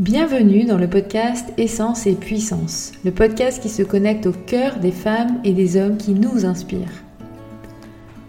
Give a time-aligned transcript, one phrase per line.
[0.00, 4.92] Bienvenue dans le podcast Essence et Puissance, le podcast qui se connecte au cœur des
[4.92, 7.04] femmes et des hommes qui nous inspirent.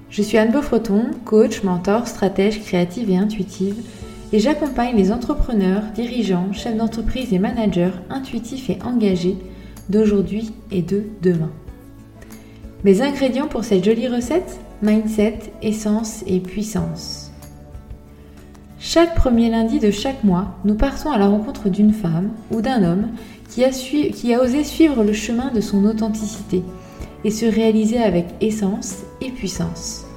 [0.10, 3.86] Je suis Anne Beaufreton, coach, mentor, stratège créative et intuitive,
[4.34, 9.38] et j'accompagne les entrepreneurs, dirigeants, chefs d'entreprise et managers intuitifs et engagés
[9.88, 11.52] d'aujourd'hui et de demain.
[12.84, 17.31] Mes ingrédients pour cette jolie recette Mindset, essence et puissance.
[18.84, 22.84] Chaque premier lundi de chaque mois, nous partons à la rencontre d'une femme ou d'un
[22.84, 23.10] homme
[23.48, 26.64] qui a, osé suivre le chemin de son authenticité
[27.24, 30.08] et se réaliser avec essence et puissance.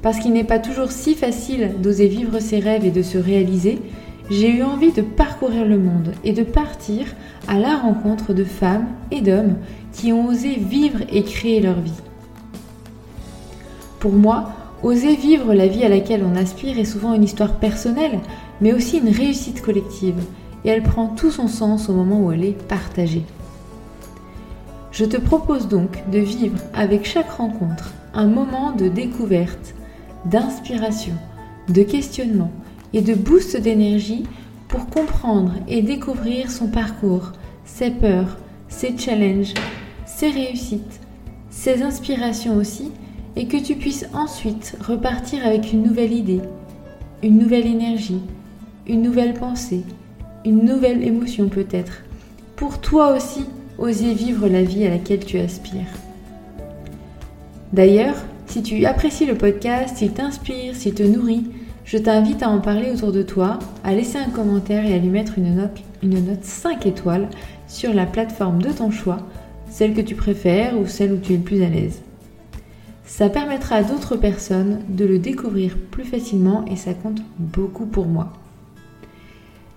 [0.00, 3.78] Parce qu'il n'est pas toujours si facile d'oser vivre ses rêves et de se réaliser,
[4.30, 7.04] j'ai eu envie de parcourir le monde et de partir
[7.46, 9.56] à la rencontre de femmes et d'hommes
[9.92, 11.92] qui ont osé vivre et créer leur vie.
[14.00, 18.18] Pour moi, Oser vivre la vie à laquelle on aspire est souvent une histoire personnelle,
[18.60, 20.20] mais aussi une réussite collective,
[20.64, 23.24] et elle prend tout son sens au moment où elle est partagée.
[24.90, 29.74] Je te propose donc de vivre avec chaque rencontre un moment de découverte,
[30.24, 31.14] d'inspiration,
[31.68, 32.50] de questionnement
[32.92, 34.24] et de boost d'énergie
[34.66, 37.32] pour comprendre et découvrir son parcours,
[37.64, 38.36] ses peurs,
[38.68, 39.54] ses challenges,
[40.06, 41.00] ses réussites,
[41.50, 42.90] ses inspirations aussi
[43.36, 46.40] et que tu puisses ensuite repartir avec une nouvelle idée,
[47.22, 48.20] une nouvelle énergie,
[48.86, 49.84] une nouvelle pensée,
[50.44, 52.02] une nouvelle émotion peut-être,
[52.56, 53.46] pour toi aussi
[53.78, 55.86] oser vivre la vie à laquelle tu aspires.
[57.72, 58.16] D'ailleurs,
[58.46, 61.44] si tu apprécies le podcast, s'il t'inspire, s'il te nourrit,
[61.84, 65.08] je t'invite à en parler autour de toi, à laisser un commentaire et à lui
[65.08, 67.28] mettre une note, une note 5 étoiles
[67.66, 69.18] sur la plateforme de ton choix,
[69.70, 72.02] celle que tu préfères ou celle où tu es le plus à l'aise.
[73.12, 78.06] Ça permettra à d'autres personnes de le découvrir plus facilement et ça compte beaucoup pour
[78.06, 78.32] moi.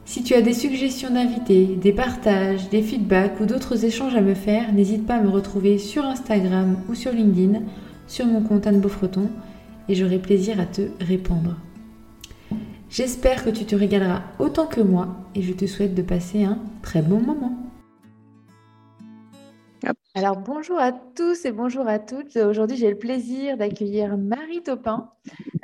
[0.06, 4.36] Si tu as des suggestions d'invités, des partages, des feedbacks ou d'autres échanges à me
[4.36, 7.60] faire, n'hésite pas à me retrouver sur Instagram ou sur LinkedIn,
[8.08, 9.28] sur mon compte Anne Beaufreton,
[9.90, 11.58] et j'aurai plaisir à te répondre.
[12.90, 16.58] J'espère que tu te régaleras autant que moi et je te souhaite de passer un
[16.82, 17.65] très bon moment.
[20.18, 22.38] Alors bonjour à tous et bonjour à toutes.
[22.38, 25.12] Aujourd'hui, j'ai le plaisir d'accueillir Marie Topin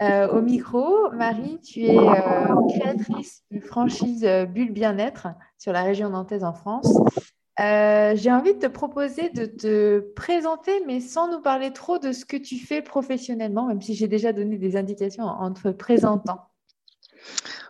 [0.01, 1.09] euh, au micro.
[1.13, 6.51] Marie, tu es euh, créatrice d'une franchise euh, Bulle Bien-être sur la région nantaise en
[6.51, 6.93] France.
[7.57, 12.25] j'ai envie de te proposer de te présenter, mais sans nous parler trop de ce
[12.25, 16.41] que tu fais professionnellement, même si j'ai déjà donné des indications en te présentant.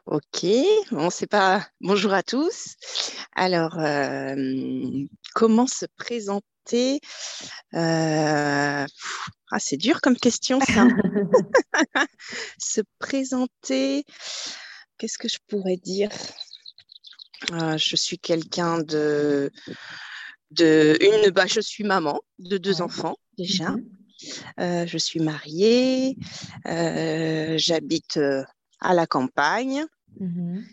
[0.08, 0.48] Ok,
[0.92, 2.76] bon, c'est pas bonjour à tous.
[3.36, 3.78] Alors,
[5.36, 6.82] comment se présenter euh,
[7.74, 10.88] ah, C'est dur comme question, ça.
[12.58, 14.06] se présenter,
[14.98, 16.10] qu'est-ce que je pourrais dire?
[17.54, 19.52] Euh, Je suis quelqu'un de,
[20.52, 23.72] de une, bah, je suis maman de deux enfants déjà.
[23.72, 23.86] Mhm.
[24.60, 26.16] Euh, je suis mariée,
[26.66, 28.20] j'habite
[28.80, 29.86] à la campagne.
[30.20, 30.66] Mhm.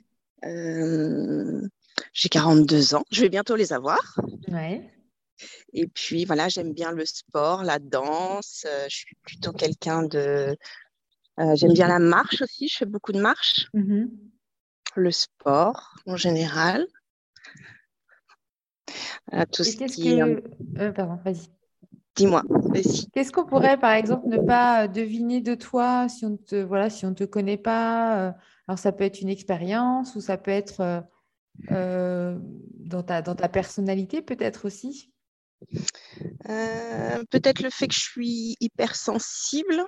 [2.12, 4.20] J'ai 42 ans, je vais bientôt les avoir.
[5.72, 8.64] Et puis voilà, j'aime bien le sport, la danse.
[8.66, 10.56] Euh, je suis plutôt quelqu'un de.
[11.38, 13.68] Euh, j'aime bien la marche aussi, je fais beaucoup de marche.
[13.74, 14.10] Mhm.
[14.96, 16.86] Le sport en général.
[19.34, 20.90] Euh, tout ce qui que...
[20.90, 21.48] pardon, vas-y.
[22.16, 22.42] Dis-moi,
[23.12, 27.06] Qu'est-ce qu'on pourrait, par exemple, ne pas deviner de toi si on te, voilà, si
[27.06, 28.34] on te connaît pas
[28.66, 31.04] Alors, ça peut être une expérience ou ça peut être
[31.70, 32.38] euh,
[32.78, 35.12] dans, ta, dans ta personnalité peut-être aussi?
[36.48, 39.84] Euh, Peut-être le fait que je suis hypersensible.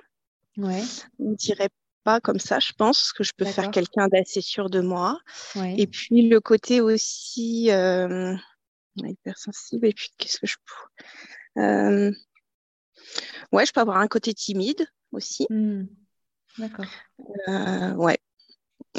[0.57, 0.83] Ouais.
[1.19, 1.69] On ne dirait
[2.03, 5.19] pas comme ça, je pense que je peux faire quelqu'un d'assez sûr de moi.
[5.55, 8.35] Et puis le côté aussi euh,
[8.97, 9.87] hypersensible.
[9.87, 12.11] Et puis qu'est-ce que je peux euh...
[13.51, 15.45] Ouais, je peux avoir un côté timide aussi.
[15.49, 15.85] Hmm.
[16.57, 16.85] D'accord.
[17.47, 18.19] Euh, ouais.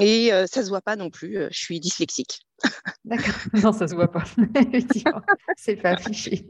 [0.00, 1.37] Et euh, ça se voit pas non plus.
[1.50, 2.47] je suis dyslexique.
[3.05, 3.35] D'accord.
[3.62, 4.25] Non, ça se voit pas.
[5.56, 6.49] c'est pas affiché.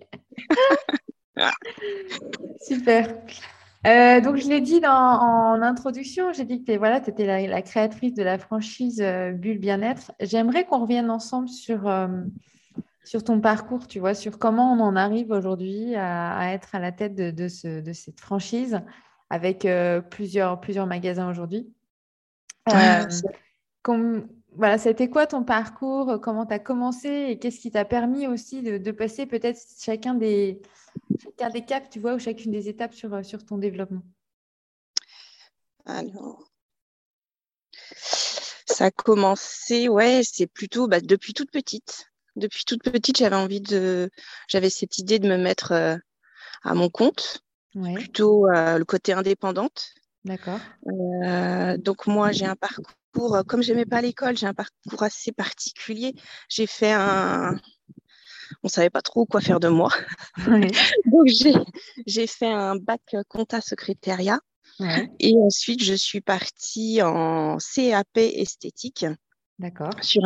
[2.61, 3.09] Super.
[3.87, 7.63] Euh, donc, je l'ai dit dans, en introduction, j'ai dit que tu voilà, étais la,
[7.63, 10.13] créatrice de la franchise euh, Bulle Bien-être.
[10.21, 12.07] J'aimerais qu'on revienne ensemble sur, euh,
[13.03, 16.93] sur ton parcours, tu vois, sur comment on en arrive aujourd'hui à, être à la
[16.93, 18.81] tête de, de, ce, de cette franchise
[19.31, 19.67] avec
[20.11, 21.73] plusieurs, plusieurs magasins aujourd'hui.
[23.83, 28.27] Comme, voilà, c'était quoi ton parcours Comment tu as commencé Et qu'est-ce qui t'a permis
[28.27, 30.63] aussi de, passer peut-être chacun des,
[31.23, 34.03] chacun des caps, tu vois, ou chacune des étapes sur, sur ton développement?
[35.85, 36.49] Alors,
[38.67, 42.07] Ça a commencé, ouais, c'est plutôt bah, depuis toute petite.
[42.37, 44.11] Depuis toute petite, j'avais envie de,
[44.49, 45.97] j'avais cette idée de me mettre euh,
[46.63, 47.43] à mon compte,
[47.73, 49.95] plutôt euh, le côté indépendante.
[50.25, 50.61] D'accord.
[50.87, 56.15] Euh, donc moi, j'ai un parcours, comme j'aimais pas l'école, j'ai un parcours assez particulier.
[56.49, 57.59] J'ai fait un,
[58.63, 59.91] on savait pas trop quoi faire de moi.
[61.07, 61.27] donc
[62.07, 64.41] j'ai fait un bac compta secrétariat.
[65.21, 69.07] Et ensuite, je suis partie en CAP esthétique.
[69.59, 69.91] D'accord.
[70.01, 70.23] Sur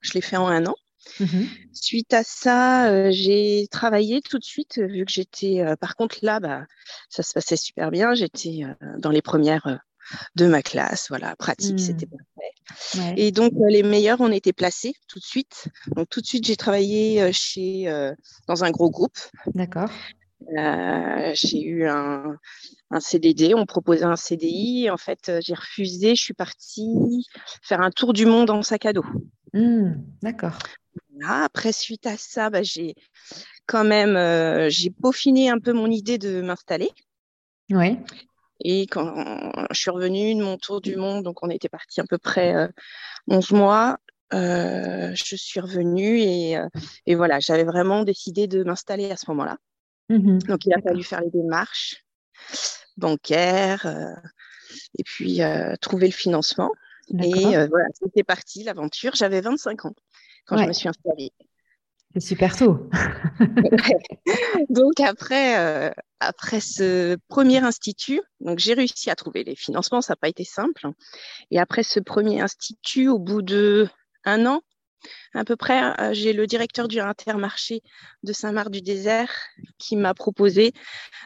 [0.00, 0.76] je l'ai fait en un an.
[1.20, 5.94] Mmh Suite à ça, euh, j'ai travaillé tout de suite, vu que j'étais, euh, par
[5.96, 6.66] contre là, bah,
[7.08, 8.14] ça se passait super bien.
[8.14, 9.80] J'étais euh, dans les premières
[10.34, 11.78] de ma classe, voilà, pratique, mmh.
[11.78, 13.14] c'était parfait.
[13.16, 15.68] Et donc les meilleurs, on était placés tout de suite.
[15.94, 17.86] Donc tout de suite, j'ai travaillé chez,
[18.46, 19.18] dans un gros groupe.
[19.54, 19.90] D'accord.
[21.34, 22.36] j'ai eu un,
[22.90, 24.90] un, CDD, on proposait un CDI.
[24.90, 26.14] En fait, j'ai refusé.
[26.14, 27.26] Je suis partie
[27.62, 29.06] faire un tour du monde en sac à dos.
[29.52, 29.92] Mmh,
[30.22, 30.58] d'accord.
[31.26, 32.94] Après, suite à ça, bah, j'ai
[33.66, 36.90] quand même euh, j'ai peaufiné un peu mon idée de m'installer.
[37.70, 37.98] Oui.
[38.60, 42.04] Et quand je suis revenue de mon tour du monde, donc on était parti à
[42.04, 42.68] peu près
[43.28, 43.98] 11 euh, mois,
[44.34, 46.58] euh, je suis revenue et,
[47.06, 49.58] et voilà, j'avais vraiment décidé de m'installer à ce moment-là.
[50.08, 52.02] Mmh donc il a fallu faire les démarches
[52.96, 53.86] bancaires
[54.98, 55.40] et puis
[55.80, 56.72] trouver le financement.
[57.10, 59.14] Et voilà, c'était parti l'aventure.
[59.14, 59.94] J'avais 25 ans
[60.48, 61.32] quand je me suis installée.
[62.14, 62.88] C'est super tôt.
[64.70, 65.90] donc après, euh,
[66.20, 70.44] après ce premier institut, donc j'ai réussi à trouver les financements, ça n'a pas été
[70.44, 70.88] simple.
[71.50, 73.88] Et après ce premier institut, au bout de
[74.24, 74.62] un an,
[75.34, 77.82] à peu près, euh, j'ai le directeur du Intermarché
[78.24, 79.30] de Saint-Marc-du-Désert
[79.76, 80.72] qui m'a proposé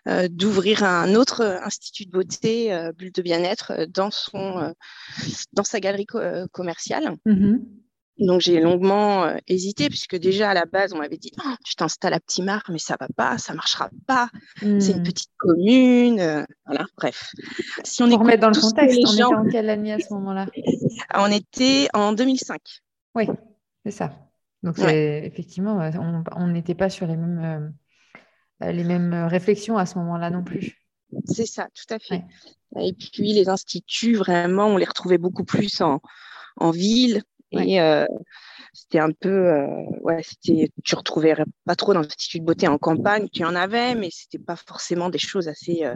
[0.09, 4.75] euh, d'ouvrir un autre institut de beauté, bulle de bien-être, dans son,
[5.53, 6.07] dans sa galerie
[6.51, 7.17] commerciale.
[7.25, 7.59] Mmh
[8.27, 11.75] donc j'ai longuement euh, hésité puisque déjà à la base on m'avait dit oh, tu
[11.75, 14.29] t'installes à Petit Mar mais ça va pas, ça marchera pas,
[14.61, 15.03] c'est une hmm.
[15.03, 17.33] petite commune, euh, voilà bref.
[17.85, 20.47] Si on Pour remettre dans le contexte, on était en quelle année à ce moment-là?
[21.15, 22.61] On était en 2005.
[23.15, 23.27] Oui,
[23.85, 24.13] c'est ça.
[24.63, 25.81] Donc effectivement
[26.37, 27.73] on n'était pas sur les mêmes
[28.65, 30.79] euh, les mêmes réflexions à ce moment-là non plus.
[31.25, 32.23] C'est ça, tout à fait.
[32.81, 36.01] Et puis les instituts vraiment on les retrouvait beaucoup plus en
[36.57, 37.23] en ville,
[37.53, 38.07] et euh,
[38.73, 39.67] c'était un peu, euh,
[40.03, 41.35] ouais, c'était, tu retrouvais
[41.65, 45.19] pas trop d'instituts de beauté en campagne, tu en avais, mais c'était pas forcément des
[45.19, 45.95] choses assez euh,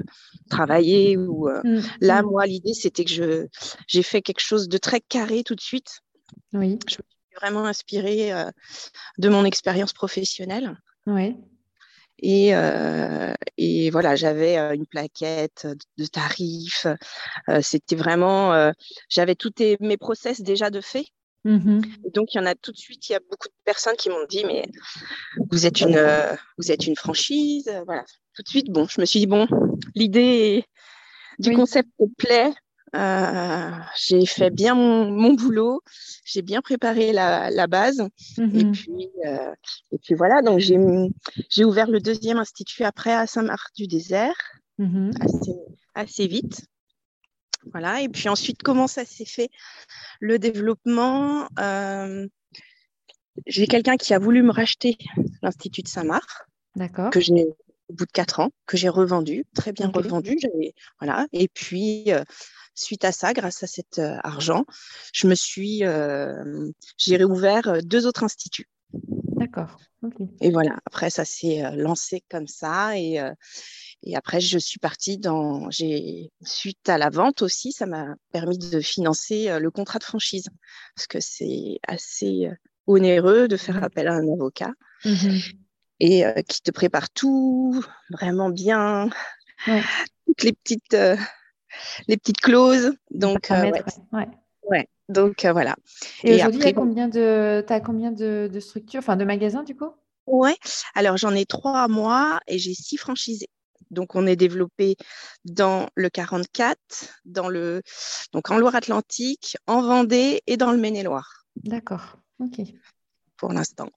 [0.51, 1.17] travaillées.
[1.17, 2.27] Ou mmh, là, mmh.
[2.27, 3.47] moi, l'idée c'était que je,
[3.87, 6.01] j'ai fait quelque chose de très carré tout de suite.
[6.53, 6.79] Oui.
[6.89, 8.33] Je me suis vraiment inspirée
[9.19, 10.77] de mon expérience professionnelle.
[11.07, 11.37] Oui.
[12.19, 15.69] Et, euh, et, voilà, j'avais une plaquette
[15.99, 16.87] de tarifs.
[17.49, 18.73] Euh, c'était vraiment,
[19.09, 21.07] j'avais tous mes process déjà de fait.
[21.47, 21.81] Mmh
[22.13, 24.09] donc, il y en a tout de suite, il y a beaucoup de personnes qui
[24.09, 24.65] m'ont dit, mais
[25.51, 27.69] vous êtes une, euh, vous êtes une franchise.
[27.69, 28.05] Euh, voilà,
[28.35, 29.47] tout de suite, bon, je me suis dit, bon,
[29.95, 30.65] l'idée
[31.39, 32.53] du concept me plaît.
[32.95, 35.83] Euh, j'ai fait bien mon, boulot,
[36.25, 38.01] j'ai bien préparé la, base.
[38.39, 39.11] Et, mmh puis,
[39.93, 44.37] et puis voilà, donc j'ai ouvert le deuxième institut après à Saint-Marc-du-Désert,
[44.79, 45.55] mmh assez,
[45.95, 46.67] assez vite.
[47.73, 48.01] Voilà.
[48.01, 49.51] Et puis ensuite, comment ça s'est fait
[50.21, 52.27] le développement euh,
[53.47, 54.97] J'ai quelqu'un qui a voulu me racheter
[55.43, 56.29] l'Institut de Saint-Marc.
[56.75, 57.11] D'accord.
[57.11, 57.47] Que j'ai
[57.89, 60.37] au bout de quatre ans, que j'ai revendu, très bien revendu.
[61.01, 61.27] Voilà.
[61.33, 62.25] Et puis, euh,
[62.75, 64.65] suite à ça, grâce à cet euh, argent,
[65.13, 65.83] je me suis,
[66.99, 68.69] j'ai réouvert deux autres instituts.
[68.93, 69.77] D'accord.
[70.41, 72.99] Et voilà, après, ça s'est lancé comme ça.
[72.99, 73.21] Et,
[74.03, 75.69] et après, je suis partie dans.
[75.71, 80.05] J'ai suite à la vente aussi, ça m'a permis de financer euh, le contrat de
[80.05, 80.49] franchise
[80.95, 82.55] parce que c'est assez euh,
[82.87, 84.73] onéreux de faire appel à un avocat
[85.05, 85.39] mmh
[85.99, 89.09] et euh, qui te prépare tout vraiment bien,
[89.65, 90.95] toutes les petites
[92.07, 92.93] les petites clauses.
[93.11, 93.49] Donc
[94.71, 94.87] ouais.
[95.09, 95.77] Donc voilà.
[96.25, 99.77] Et, aujourd'hui, tu as combien de as combien de, de structures, enfin de magasins du
[99.77, 99.91] coup?
[100.27, 100.57] Ouais.
[100.95, 103.49] Alors j'en ai trois à moi et j'ai six franchisés.
[103.91, 104.97] Donc, on est développé
[105.45, 106.79] dans le 44,
[107.25, 107.83] dans le,
[108.33, 111.47] donc en Loire-Atlantique, en Vendée et dans le Maine-et-Loire.
[111.63, 112.19] D'accord.
[112.41, 112.61] OK.
[113.37, 113.89] Pour l'instant.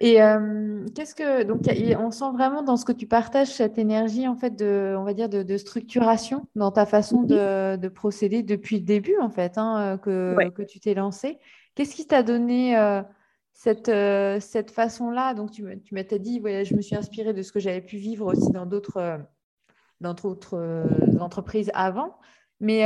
[0.00, 1.62] Et euh, qu'est-ce que donc
[1.98, 5.14] on sent vraiment dans ce que tu partages cette énergie en fait de on va
[5.14, 10.36] dire de, structuration dans ta façon de, procéder depuis le début en fait hein, que,
[10.50, 11.38] que tu t'es lancé.
[11.76, 13.02] Qu'est-ce qui t'a donné euh,
[13.52, 15.34] cette, euh, cette façon-là?
[15.34, 17.98] Donc, tu, tu m'as dit, voilà, je me suis inspirée de ce que j'avais pu
[17.98, 19.18] vivre aussi dans d'autres euh,
[20.00, 22.18] dans d'autres euh, entreprises avant.
[22.60, 22.82] Mais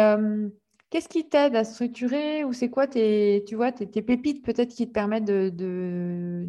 [0.90, 4.88] Qu'est-ce qui t'aide à structurer ou c'est quoi tes, tu vois, tes, pépites peut-être qui
[4.88, 6.48] te permettent de,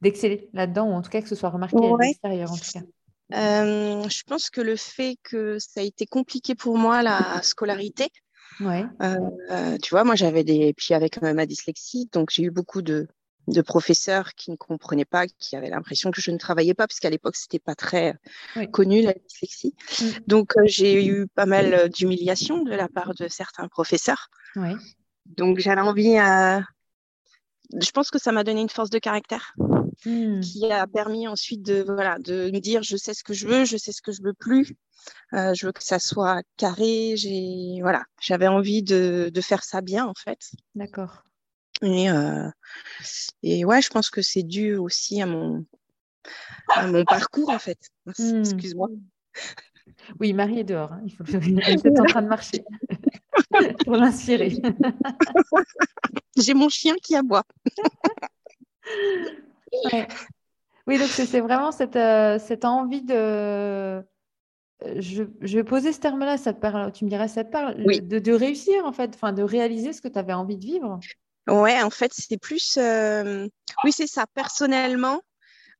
[0.00, 2.80] d'exceller là-dedans ou en tout cas que ce soit remarqué à l'extérieur en tout cas
[3.32, 8.08] euh, je pense que le fait que ça a été compliqué pour moi la scolarité,
[8.60, 8.84] ouais.
[9.00, 13.08] Euh, tu vois, moi j'avais des puis avec ma dyslexie, donc j'ai eu beaucoup de
[13.48, 17.00] de professeurs qui ne comprenaient pas, qui avaient l'impression que je ne travaillais pas, parce
[17.00, 18.14] qu'à l'époque, c'était pas très
[18.72, 19.74] connu, la dyslexie.
[20.00, 20.04] Mm.
[20.26, 24.28] Donc, euh, j'ai eu pas mal euh, d'humiliation de la part de certains professeurs.
[25.26, 26.62] Donc, j'avais envie à...
[27.80, 29.54] Je pense que ça m'a donné une force de caractère
[30.04, 30.40] mm.
[30.40, 33.64] qui a permis ensuite de, voilà, de me dire je sais ce que je veux,
[33.64, 34.74] je sais ce que je veux plus.
[35.32, 37.14] Euh, je veux que ça soit carré.
[37.16, 40.52] J'ai voilà, j'avais envie de, de faire ça bien en fait.
[40.74, 41.24] D'accord.
[41.82, 42.48] Et, euh,
[43.42, 45.66] et ouais, je pense que c'est dû aussi à mon,
[46.74, 47.78] à mon parcours, en fait.
[48.06, 48.40] Mmh.
[48.40, 48.88] Excuse-moi.
[50.20, 50.92] Oui, Marie est dehors.
[50.92, 51.02] Hein.
[51.04, 51.24] Il faut...
[51.32, 52.64] Elle est en train de marcher
[53.84, 54.52] pour l'inspirer.
[56.36, 57.44] J'ai mon chien qui aboie.
[60.86, 63.14] Oui, donc c'est vraiment cette, euh, cette envie de.
[63.14, 64.02] Euh,
[64.96, 67.82] je, je, vais poser ce terme-là, ça te parle, tu me dirais, ça te parle,
[67.82, 71.00] de, de, réussir en fait, enfin de réaliser ce que tu avais envie de vivre.
[71.48, 72.76] Ouais, en fait, c'est plus.
[72.76, 73.48] Euh,
[73.84, 74.26] oui, c'est ça.
[74.34, 75.22] Personnellement,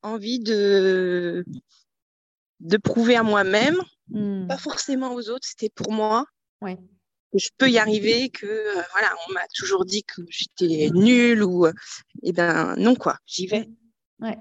[0.02, 1.45] envie de,
[2.61, 3.76] de prouver à moi-même,
[4.09, 4.47] hmm.
[4.47, 6.25] pas forcément aux autres, c'était pour moi.
[6.61, 6.78] Ouais.
[7.35, 11.67] Je peux y arriver, que euh, voilà, on m'a toujours dit que j'étais nulle ou.
[12.23, 13.69] eh ben non, quoi, j'y vais.
[14.21, 14.38] Ouais.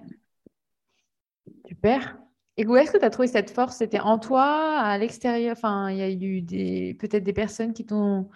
[1.67, 2.17] Super.
[2.55, 3.77] Et où est-ce que tu as trouvé cette force?
[3.77, 5.53] C'était en toi, à l'extérieur?
[5.57, 8.29] Enfin, il y a eu peut-être des personnes qui t'ont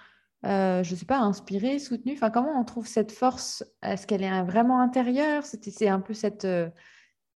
[0.45, 3.63] euh, je sais pas, inspirée, soutenue Enfin, comment on trouve cette force?
[3.81, 5.43] Est-ce qu'elle est vraiment intérieure?
[5.45, 6.69] C'est un peu cette, euh,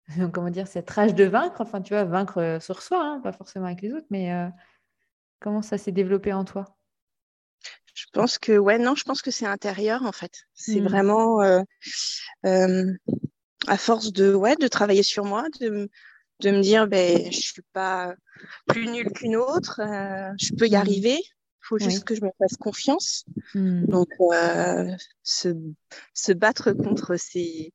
[0.33, 1.61] comment dire, cette rage de vaincre?
[1.61, 4.31] Enfin, tu vois, vaincre euh, sur soi, hein, pas forcément avec les autres, mais
[5.41, 6.77] comment ça s'est développé en toi?
[8.12, 10.33] Pense que, ouais, non, je pense que c'est intérieur en fait.
[10.55, 10.88] C'est mmh.
[10.88, 11.40] vraiment
[13.67, 15.88] à force de, ouais, de travailler sur moi, de,
[16.40, 18.14] de me dire, ben, je suis pas
[18.67, 19.81] plus nulle qu'une autre,
[20.38, 20.75] je peux y mmh.
[20.75, 21.21] arriver
[21.71, 23.25] faut juste que je me fasse confiance.
[23.55, 23.87] Hmm.
[23.87, 25.49] Donc, euh, se,
[26.14, 27.73] se, battre contre ces,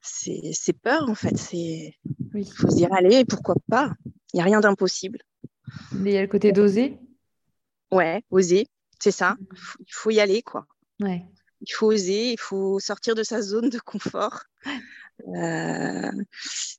[0.00, 1.94] ces, ces peurs, en fait, c'est.
[2.34, 3.92] Il faut se dire, allez, pourquoi pas?
[4.32, 5.18] Il n'y a rien d'impossible.
[5.92, 6.98] Il y a le côté d'oser
[7.90, 8.66] Ouais, oser,
[8.98, 9.32] c'est ça.
[9.32, 9.46] Hmm.
[9.80, 10.66] Il faut y aller, quoi.
[11.00, 11.24] Ouais.
[11.60, 14.44] Il faut oser, il faut sortir de sa zone de confort.
[15.26, 16.12] Euh,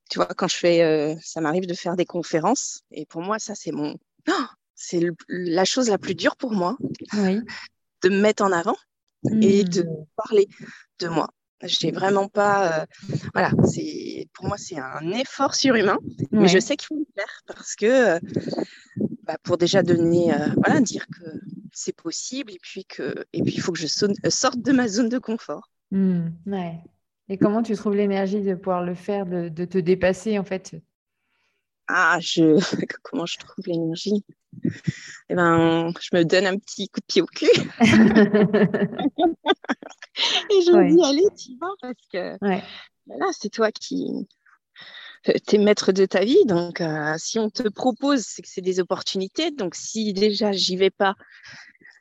[0.09, 3.37] tu vois, quand je fais, euh, ça m'arrive de faire des conférences, et pour moi,
[3.39, 3.97] ça, c'est mon,
[4.29, 4.45] oh
[4.75, 6.77] c'est la chose la plus dure pour moi,
[7.13, 8.77] de me mettre en avant
[9.41, 10.05] et de mmh.
[10.15, 10.47] parler
[10.99, 11.29] de moi.
[11.63, 12.85] J'ai vraiment pas, euh,
[13.33, 15.97] voilà, c'est pour moi c'est un effort surhumain,
[16.31, 18.17] mais je sais qu'il faut le faire parce que,
[19.29, 21.23] bah, pour déjà donner, euh, voilà, dire que
[21.71, 25.07] c'est possible et puis que, et puis il faut que je sorte de ma zone
[25.07, 25.69] de confort.
[25.91, 26.79] Mmh, ouais.
[27.27, 30.75] Et comment tu trouves l'énergie de pouvoir le faire, de, de te dépasser en fait?
[31.87, 32.59] Ah, je,
[33.03, 34.25] comment je trouve l'énergie?
[35.29, 37.45] Eh ben, je me donne un petit coup de pied au cul.
[37.79, 37.91] et
[40.63, 44.27] je me dis, allez, tu vas, parce que là, c'est toi qui
[45.25, 46.45] es maître de ta vie.
[46.45, 49.51] Donc, euh, si on te propose, c'est que c'est des opportunités.
[49.51, 51.15] Donc, si déjà j'y vais pas,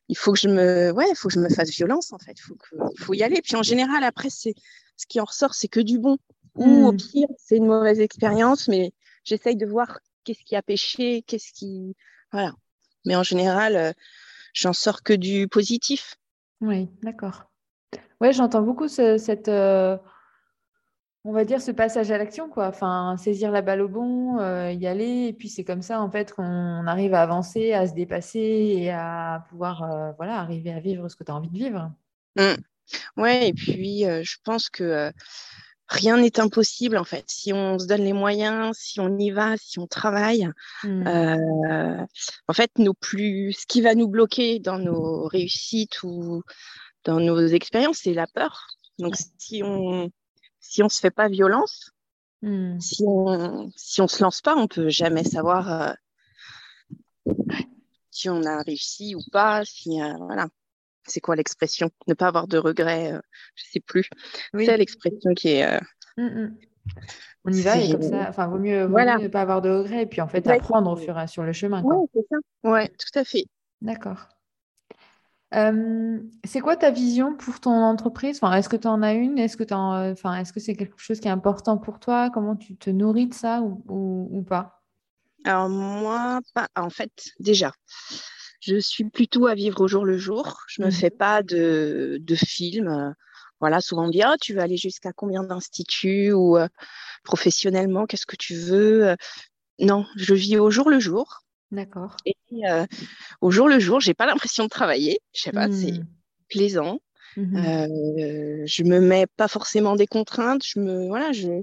[0.08, 2.32] il faut que je me, ouais, faut que je me fasse violence en fait.
[2.32, 3.02] Il faut, que...
[3.02, 3.42] faut y aller.
[3.42, 4.54] Puis en général, après, c'est
[4.96, 6.18] ce qui en ressort, c'est que du bon.
[6.54, 6.96] Ou au hmm.
[6.96, 11.94] pire, c'est une mauvaise expérience, mais j'essaye de voir qu'est-ce qui a péché, qu'est-ce qui.
[12.32, 12.52] Voilà.
[13.04, 13.92] Mais en général, euh,
[14.54, 16.16] j'en sors que du positif.
[16.60, 17.44] Oui, d'accord.
[18.20, 19.48] Ouais, j'entends beaucoup cette.
[19.48, 19.96] Euh,
[21.25, 22.68] on va dire ce passage à l'action, quoi.
[22.68, 26.10] Enfin, saisir la balle au bon, euh, y aller, et puis c'est comme ça, en
[26.10, 28.38] fait, qu'on arrive à avancer, à se dépasser
[28.78, 31.92] et à pouvoir, voilà, arriver à vivre ce que tu as envie de vivre.
[32.37, 32.54] Mmh.
[33.16, 35.12] Ouais, et puis je pense que
[35.88, 37.25] rien n'est impossible en fait.
[37.28, 40.48] Si on se donne les moyens, si on y va, si on travaille,
[40.84, 41.06] mmh.
[41.06, 42.06] euh,
[42.46, 46.42] en fait, nos plus, ce qui va nous bloquer dans nos réussites ou
[47.04, 48.66] dans nos expériences, c'est la peur.
[48.98, 50.10] Donc, si on
[50.68, 51.92] si on se fait pas violence,
[52.42, 52.78] mmh.
[52.78, 55.96] si on si on se lance pas, on peut jamais savoir
[57.26, 57.34] euh,
[58.10, 59.64] si on a réussi ou pas.
[59.64, 60.48] Si euh, voilà
[61.06, 61.88] c'est quoi l'expression?
[62.06, 63.20] Ne pas avoir de regrets, euh,
[63.54, 64.10] je ne sais plus.
[64.52, 65.64] C'est l'expression qui est.
[65.64, 65.80] Euh,
[66.18, 66.58] mmh, mmh.
[67.46, 70.06] On y va et comme ça, enfin, vaut mieux, ne pas avoir de regrets et
[70.06, 71.82] puis en fait apprendre au fur et à sur le chemin.
[71.82, 72.37] Oui, c'est ça.
[72.70, 73.44] Ouais, tout à fait.
[73.80, 74.28] D'accord.
[75.52, 78.38] C'est quoi ta vision pour ton entreprise?
[78.42, 79.38] Enfin, Est-ce que tu en as une?
[79.38, 82.30] Est-ce que enfin, est-ce que c'est quelque chose qui est important pour toi?
[82.30, 84.82] Comment tu te nourris de ça ou, ou, pas?
[85.44, 86.68] Alors moi, pas.
[86.76, 87.72] En fait, déjà,
[88.60, 90.64] je suis plutôt à vivre au jour le jour.
[90.68, 90.92] Je me mmh.
[90.92, 93.14] fais pas de, de films.
[93.60, 96.58] Voilà, souvent on me dit ah, tu veux aller jusqu'à combien d'instituts ou
[97.24, 99.16] professionnellement, qu'est-ce que tu veux?
[99.80, 101.42] Non, je vis au jour le jour.
[101.70, 102.16] D'accord.
[102.25, 102.34] Et
[103.40, 105.20] au jour le jour, j'ai pas l'impression de travailler.
[105.34, 106.06] Je sais pas, c'est mmh.
[106.48, 107.00] plaisant.
[107.37, 107.87] Mmh
[108.66, 110.62] je me mets pas forcément des contraintes.
[110.64, 111.62] Je me voilà, je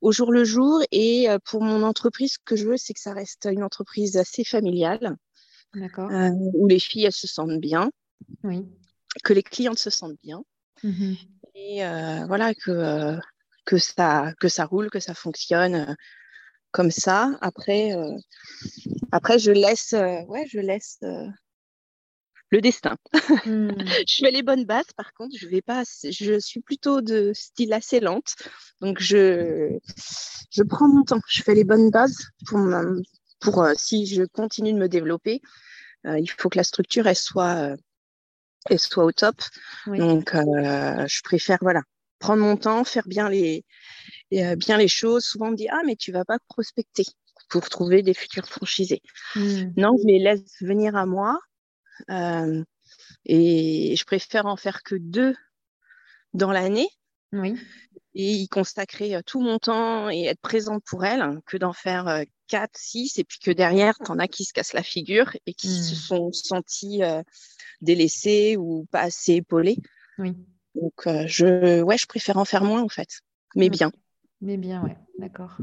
[0.00, 0.82] au jour le jour.
[0.92, 4.44] Et pour mon entreprise, ce que je veux, c'est que ça reste une entreprise assez
[4.44, 5.16] familiale.
[5.74, 6.10] D'accord.
[6.54, 7.90] où les filles elles se sentent bien.
[8.44, 8.64] Oui.
[9.24, 10.42] Que les clientes se sentent bien.
[10.82, 11.14] Mmh
[11.54, 11.82] et
[12.26, 13.18] voilà que
[13.64, 15.96] que ça que ça roule, que ça fonctionne
[16.74, 17.30] comme ça.
[17.40, 17.92] Après,
[19.12, 20.98] après je laisse, ouais, je laisse
[22.50, 22.96] le destin.
[23.46, 23.68] Mmh.
[24.08, 27.72] je fais les bonnes bases, par contre, je vais pas, je suis plutôt de style
[27.72, 28.34] assez lente,
[28.80, 29.78] donc je,
[30.50, 31.20] je prends mon temps.
[31.28, 32.60] Je fais les bonnes bases pour,
[33.40, 35.40] pour si je continue de me développer,
[36.04, 37.76] il faut que la structure elle soit,
[38.68, 39.36] elle soit au top.
[39.86, 41.82] Donc, je préfère voilà
[42.24, 43.64] prendre mon temps, faire bien les,
[44.30, 45.24] bien les choses.
[45.24, 47.04] Souvent, on me dit ah mais tu vas pas prospecter
[47.50, 49.02] pour trouver des futurs franchisés.
[49.36, 49.72] Mmh.
[49.76, 51.38] Non, je les laisse venir à moi.
[52.10, 52.64] Euh,
[53.26, 55.34] et je préfère en faire que deux
[56.32, 56.88] dans l'année.
[57.32, 57.56] Oui.
[58.14, 62.08] Et y consacrer euh, tout mon temps et être présente pour elles que d'en faire
[62.08, 65.52] euh, quatre, six, et puis que derrière, t'en as qui se cassent la figure et
[65.52, 65.96] qui se mmh.
[65.96, 67.02] sont sentis
[67.80, 69.78] délaissés ou pas assez épaulés.
[70.18, 70.32] Oui.
[70.74, 73.20] Donc, je, ouais, je préfère en faire moins en fait,
[73.54, 73.72] mais mmh.
[73.72, 73.92] bien.
[74.40, 75.56] Mais bien, ouais, d'accord.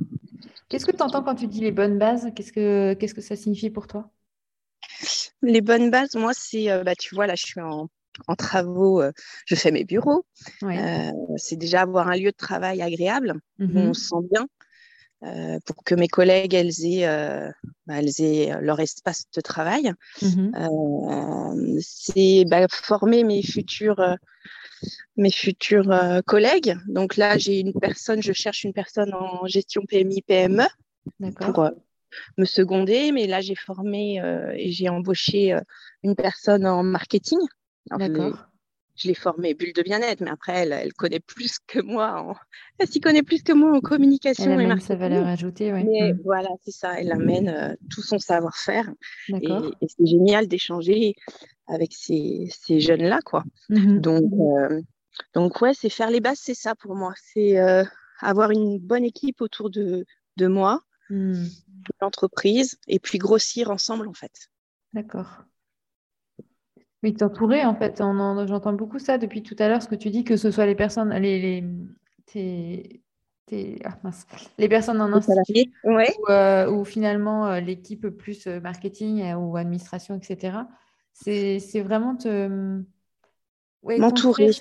[0.68, 2.30] Qu'est-ce que tu entends quand tu dis les bonnes bases?
[2.36, 4.10] Qu'est-ce que, ça signifie pour toi?
[5.42, 7.90] Les bonnes bases, moi, c'est, euh, bah, tu vois, là, je suis en,
[8.38, 9.12] travaux, euh,
[9.46, 10.26] je fais mes bureaux.
[10.64, 14.48] Euh, c'est déjà avoir un lieu de travail agréable, où mmh on se sent bien,
[15.66, 17.06] pour que mes collègues, elles aient,
[17.86, 19.92] bah, elles aient leur espace de travail.
[20.22, 24.18] Mmh c'est bah, former mes futurs
[25.18, 25.94] mes futurs
[26.26, 26.76] collègues.
[26.88, 30.66] Donc là, j'ai une personne, je cherche une personne en gestion PMI, PME
[31.40, 31.70] pour
[32.38, 33.12] me seconder.
[33.12, 35.62] Mais là, j'ai formé euh, et j'ai embauché euh,
[36.04, 37.40] une personne en marketing.
[37.90, 38.38] D'accord.
[38.96, 42.22] Je l'ai formée bulle de bien-être, mais après, elle, elle connaît plus que moi.
[42.22, 42.36] En...
[42.78, 45.84] Elle s'y connaît plus que moi en communication elle amène sa valeur ajoutée, oui.
[45.86, 46.20] Mais mmh.
[46.24, 47.00] voilà, c'est ça.
[47.00, 48.90] Elle amène euh, tout son savoir-faire.
[49.30, 51.16] Et, et c'est génial d'échanger
[51.68, 53.44] avec ces, ces jeunes-là, quoi.
[53.70, 54.24] Mmh donc,
[55.34, 57.14] donc, ouais, c'est faire les bases, c'est ça pour moi.
[57.16, 57.58] C'est
[58.20, 60.06] avoir une bonne équipe autour de,
[60.38, 61.46] de moi, mmh
[62.00, 64.50] l'entreprise et puis grossir ensemble en fait.
[64.94, 65.44] D'accord.
[67.04, 70.24] Mais t'entourer en fait, j'entends beaucoup ça depuis tout à l'heure, ce que tu dis,
[70.24, 71.64] que ce soit les personnes, les,
[72.36, 73.02] les,
[73.84, 73.98] ah,
[74.58, 76.16] les personnes en institut ouais.
[76.70, 80.60] ou, finalement euh, l'équipe plus euh, marketing euh, ou administration, etc.
[81.14, 82.48] C'est vraiment te
[83.84, 84.52] m'entourer.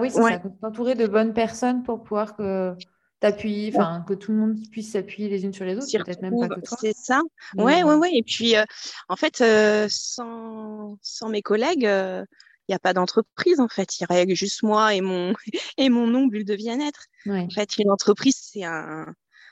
[0.00, 2.74] Oui, c'est ça, t'entourer de bonnes personnes pour pouvoir que
[3.20, 6.38] t'appuies, enfin que tout le monde puisse s'appuyer les unes sur les autres, peut-être même
[6.40, 6.78] pas que toi.
[6.80, 7.20] C'est ça.
[7.54, 8.10] Ouais, ouais, ouais.
[8.14, 8.64] Et puis, euh,
[9.08, 12.24] en fait, euh, sans, sans, mes collègues, il euh,
[12.68, 13.60] n'y a pas d'entreprise.
[13.60, 15.34] En fait, il y aurait juste moi et mon
[15.76, 17.04] et mon nom bulle de bien-être.
[17.28, 19.06] En fait, une entreprise, c'est un,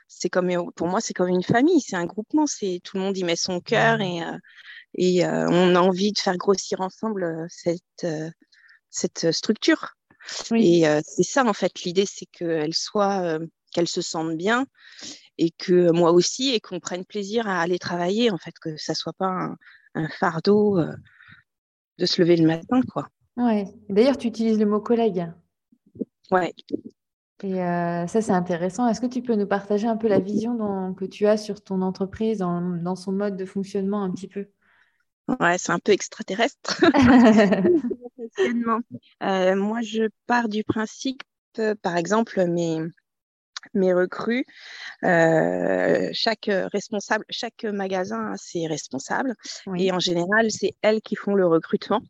[0.07, 2.47] c'est comme pour moi, c'est comme une famille, c'est un groupement.
[2.47, 4.21] C'est tout le monde y met son cœur et
[4.95, 8.07] et on a envie de faire grossir ensemble cette
[8.89, 9.93] cette structure.
[10.55, 14.65] Et c'est ça en fait l'idée, c'est qu'elle soit qu'elles se sentent bien
[15.37, 18.93] et que moi aussi et qu'on prenne plaisir à aller travailler en fait que ça
[18.93, 19.55] soit pas
[19.95, 20.93] un, fardeau euh,
[21.97, 23.09] de se lever le matin quoi.
[23.37, 23.65] Ouais.
[23.89, 25.27] D'ailleurs tu utilises le mot collègue.
[26.31, 26.53] Ouais.
[27.41, 28.87] Et euh, ça c'est intéressant.
[28.87, 31.81] Est-ce que tu peux nous partager un peu la vision que tu as sur ton
[31.81, 34.47] entreprise dans, dans son mode de fonctionnement un petit peu?
[35.39, 36.81] Ouais, c'est un peu extraterrestre.
[39.23, 41.21] euh, moi, je pars du principe,
[41.81, 42.79] par exemple, mes,
[43.73, 44.45] mes recrues.
[45.03, 49.35] Euh, chaque responsable, chaque magasin a ses responsables.
[49.77, 52.01] Et en général, c'est elles qui font le recrutement.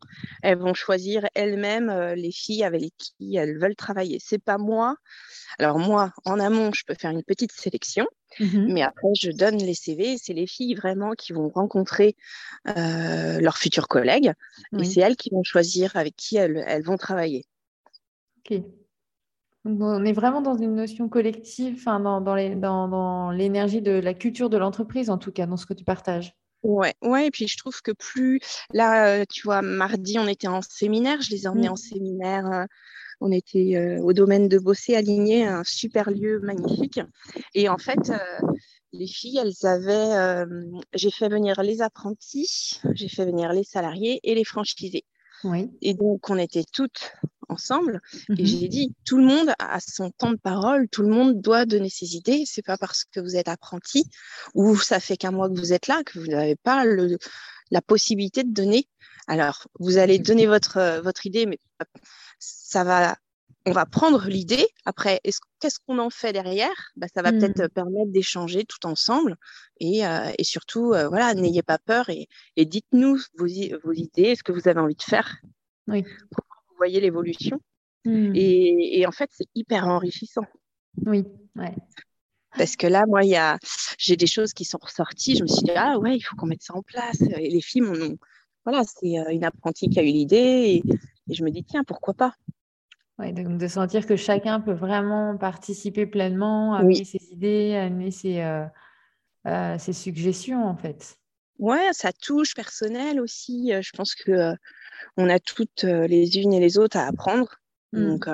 [0.42, 4.18] Elles vont choisir elles-mêmes euh, les filles avec qui elles veulent travailler.
[4.20, 4.96] C'est pas moi.
[5.58, 8.06] Alors moi, en amont, je peux faire une petite sélection.
[8.38, 10.16] Mmh mais après, je donne les CV.
[10.16, 12.14] C'est les filles vraiment qui vont rencontrer
[12.68, 14.32] euh, leurs futurs collègues.
[14.78, 17.44] Et c'est elles qui vont choisir avec qui elles, elles vont travailler.
[19.64, 25.10] On est vraiment dans une notion collective, dans, dans l'énergie de la culture de l'entreprise,
[25.10, 26.34] en tout cas, dans ce que tu partages.
[26.62, 28.40] Ouais, ouais, et puis je trouve que plus
[28.72, 31.72] là, euh, tu vois, mardi, on était en séminaire, je les ai emmenés mmh.
[31.72, 32.66] en séminaire
[33.20, 37.00] On était au domaine de Bossé, aligné, un super lieu magnifique.
[37.54, 38.12] Et en fait,
[38.92, 40.46] les filles, elles avaient.
[40.94, 45.04] j'ai fait venir les apprentis, j'ai fait venir les salariés et les franchisés.
[45.44, 45.70] Oui.
[45.80, 47.12] Et donc, on était toutes
[47.50, 48.00] ensemble.
[48.28, 48.46] Et mhm.
[48.46, 51.90] j'ai dit, tout le monde a son temps de parole, tout le monde doit donner
[51.90, 52.44] ses idées.
[52.46, 54.04] C'est pas parce que vous êtes apprenti
[54.54, 57.18] ou ça fait qu'un mois que vous êtes là que vous n'avez pas le,
[57.70, 58.88] la possibilité de donner.
[59.26, 61.58] Alors, vous allez donner votre, votre idée, mais
[62.38, 63.16] ça va
[63.66, 64.66] on va prendre l'idée.
[64.84, 65.20] Après,
[65.60, 66.92] qu'est-ce qu'on en fait derrière?
[66.96, 67.68] Bah, Ça va peut-être hmm.
[67.68, 69.36] permettre d'échanger tout ensemble.
[69.78, 73.46] Et, euh, surtout, euh, voilà, n'ayez pas peur et, dites-nous vos,
[73.84, 75.38] vos, idées, ce que vous avez envie de faire.
[75.88, 76.04] Oui.
[76.80, 77.60] Voyez l'évolution.
[78.04, 78.32] Hmm.
[78.34, 80.46] Et, en fait, c'est hyper enrichissant.
[81.06, 81.24] Oui,
[81.56, 81.74] ouais.
[82.56, 83.20] Parce que là, moi,
[83.98, 85.36] j'ai des choses qui sont ressorties.
[85.36, 87.20] Je me suis dit, ah ouais, il faut qu'on mette ça en place.
[87.20, 88.16] Et les films,
[88.64, 90.82] voilà, c'est euh, une apprentie qui a eu l'idée.
[91.28, 92.34] et je me dis, tiens, pourquoi pas?
[93.32, 98.64] Donc de sentir que chacun peut vraiment participer pleinement, amener ses idées, amener ses, euh,
[99.46, 101.16] euh, ses, suggestions en fait.
[101.58, 103.72] Ouais, ça touche personnel aussi.
[103.72, 104.54] Euh, je pense que
[105.16, 107.48] on a toutes les unes et les autres à apprendre,
[107.92, 108.08] mmh.
[108.08, 108.28] donc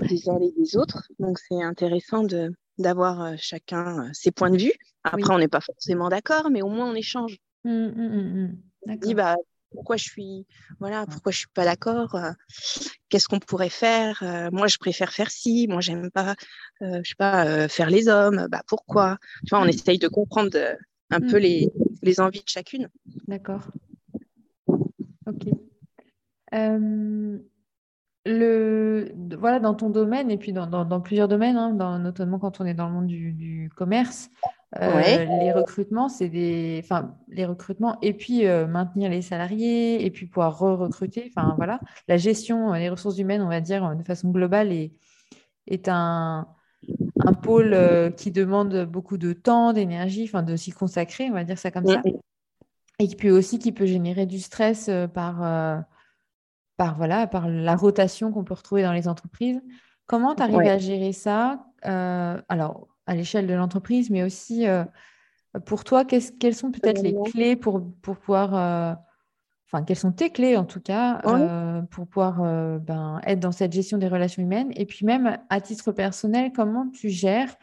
[0.00, 1.08] les uns et les autres.
[1.18, 4.72] Donc c'est intéressant de d'avoir chacun ses points de vue.
[5.04, 7.38] Après, on n'est pas forcément d'accord, mais au moins on échange.
[7.64, 8.56] Mmh, mmh,
[8.88, 9.36] on dit bah
[9.72, 10.46] pourquoi je suis
[10.80, 12.30] voilà pourquoi je suis pas d'accord euh,
[13.08, 16.34] qu'est-ce qu'on pourrait faire euh, moi je préfère faire ci moi j'aime pas
[16.82, 19.18] euh, je sais pas faire les hommes bah pourquoi?
[19.46, 20.56] Tu vois on essaye de comprendre
[21.10, 21.70] un peu les,
[22.02, 22.88] les, envies de chacune.
[23.28, 23.68] D'accord
[25.26, 25.48] ok
[28.24, 32.60] le voilà dans ton domaine et puis dans, dans, plusieurs domaines hein, dans, notamment quand
[32.60, 34.30] on est dans le monde du, du commerce
[34.80, 40.10] euh, les recrutements, c'est des, enfin, les recrutements et puis euh, maintenir les salariés et
[40.10, 41.30] puis pouvoir re-recruter.
[41.34, 44.92] Enfin, voilà, la gestion des ressources humaines, on va dire de façon globale, est,
[45.66, 46.48] est un,
[47.20, 51.44] un pôle euh, qui demande beaucoup de temps, d'énergie, enfin, de s'y consacrer, on va
[51.44, 52.00] dire ça comme ça.
[52.98, 55.84] Et puis aussi qui peut générer du stress par,
[56.76, 59.60] par, voilà, par la rotation qu'on peut retrouver dans les entreprises.
[60.06, 64.84] Comment tu arrives à gérer ça Alors, à l'échelle de l'entreprise, mais aussi euh,
[65.64, 68.94] pour toi, quelles sont peut-être les clés pour, pour pouvoir, euh,
[69.66, 72.40] enfin, quelles sont tes clés en tout cas, euh, pour pouvoir
[72.80, 74.72] ben, être dans cette gestion des relations humaines?
[74.76, 77.54] Et puis même à titre personnel, comment tu gères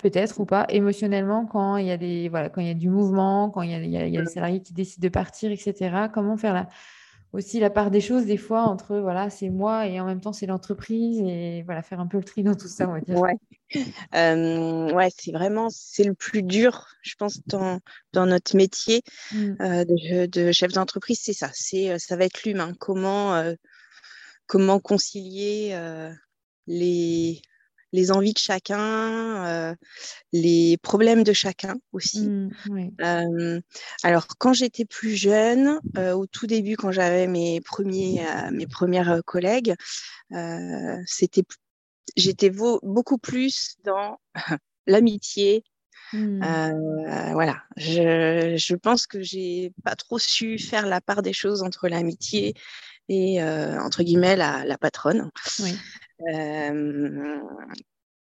[0.00, 2.88] peut-être ou pas émotionnellement quand il y a des voilà quand il y a du
[2.88, 5.04] mouvement quand il y a, il y a, il y a des salariés qui décident
[5.04, 6.68] de partir etc comment faire la,
[7.32, 10.32] aussi la part des choses des fois entre voilà c'est moi et en même temps
[10.32, 13.18] c'est l'entreprise et voilà faire un peu le tri dans tout ça on va dire.
[13.18, 13.36] Ouais,
[14.14, 17.80] euh, ouais c'est vraiment c'est le plus dur je pense dans,
[18.12, 19.52] dans notre métier mmh.
[19.60, 22.72] euh, de, de, chef d'entreprise c'est ça c'est euh, ça va être l'humain.
[22.78, 23.42] Comment
[24.46, 25.76] comment concilier
[26.66, 27.42] les
[27.92, 29.74] les envies de chacun, euh,
[30.32, 32.28] les problèmes de chacun aussi.
[32.28, 32.50] Mmh,
[33.00, 33.60] euh,
[34.02, 39.22] alors, quand j'étais plus jeune, euh, au tout début, quand j'avais mes, premiers, mes premières
[39.24, 39.74] collègues,
[41.06, 41.44] c'était,
[42.16, 44.18] j'étais beaucoup plus dans
[44.86, 45.64] l'amitié,
[46.12, 47.32] mmh.
[47.32, 51.88] voilà, je, je, pense que j'ai pas trop su faire la part des choses entre
[51.88, 52.54] l'amitié
[53.08, 55.30] et entre guillemets la, la patronne.
[55.60, 55.76] Oui.
[56.22, 57.40] Euh,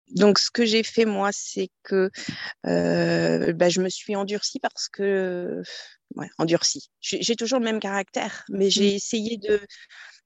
[0.10, 2.10] donc, ce que j'ai fait, moi, c'est que
[2.68, 5.62] euh, bah, je me suis endurcie parce que.
[6.16, 6.92] Ouais, endurcie.
[7.02, 8.96] J'ai toujours le même caractère, mais j'ai mmh.
[8.96, 9.60] essayé de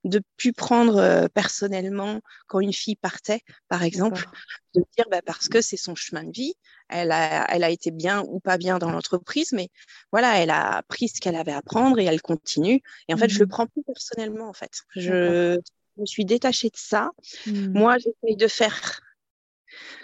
[0.05, 4.25] de plus prendre euh, personnellement quand une fille partait, par exemple,
[4.75, 6.53] de dire bah, parce que c'est son chemin de vie,
[6.87, 9.69] elle a, elle a été bien ou pas bien dans l'entreprise, mais
[10.11, 12.81] voilà, elle a appris ce qu'elle avait à prendre et elle continue.
[13.07, 13.49] Et en fait, je le mmh.
[13.49, 14.71] prends plus personnellement, en fait.
[14.95, 15.59] Je,
[15.99, 17.11] me suis détachée de ça.
[17.45, 17.71] Hmm.
[17.73, 19.01] Moi, j'essaye de faire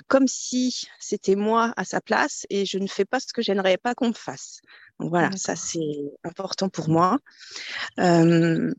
[0.07, 3.77] comme si c'était moi à sa place et je ne fais pas ce que j'aimerais
[3.77, 4.61] pas qu'on me fasse.
[4.99, 5.79] Donc voilà, ça c'est
[6.23, 7.17] important pour moi.
[7.99, 8.73] Euh,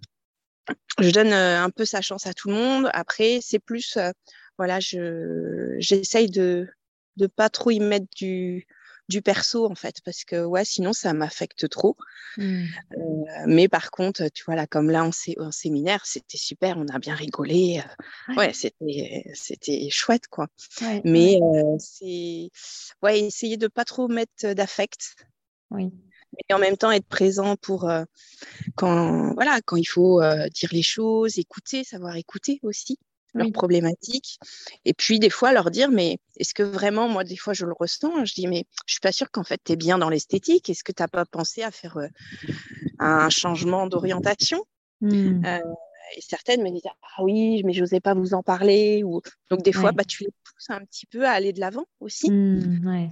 [1.01, 2.91] je donne euh, un peu sa chance à tout le monde.
[2.93, 4.11] Après, c'est plus, euh,
[4.59, 6.69] voilà, je j'essaye de
[7.19, 8.67] ne pas trop y mettre du
[9.09, 11.97] du perso en fait parce que ouais sinon ça m'affecte trop.
[12.37, 12.65] Mmh.
[12.93, 12.99] euh,
[13.47, 17.15] mais par contre tu vois là comme là en, séminaire c'était super on a bien
[17.15, 17.83] rigolé
[18.29, 20.49] euh, ouais, c'était c'était chouette quoi.
[21.05, 22.51] Mais euh, c'est
[23.03, 25.17] ouais essayer de pas trop mettre d'affect.
[25.71, 25.91] Oui.
[26.49, 27.91] Et en même temps être présent pour
[28.75, 30.21] quand voilà quand il faut
[30.53, 32.99] dire les choses écouter savoir écouter aussi
[33.37, 34.39] leurs problématiques.
[34.85, 37.75] Et puis, des fois, leur dire, mais est-ce que vraiment, moi, des fois, je le
[37.79, 40.69] ressens, je dis, mais je suis pas sûre qu'en fait, tu es bien dans l'esthétique.
[40.71, 42.09] Est-ce que tu n'as pas pensé à faire euh,
[42.99, 44.65] un changement d'orientation?
[45.03, 45.45] Mmh.
[45.45, 45.61] euh,
[46.17, 49.21] et certaines me disaient ah oui mais j'osais pas vous en parler ou
[49.51, 52.31] donc des fois bah tu les pousses un petit peu à aller de l'avant aussi
[52.31, 53.11] mmh, ouais.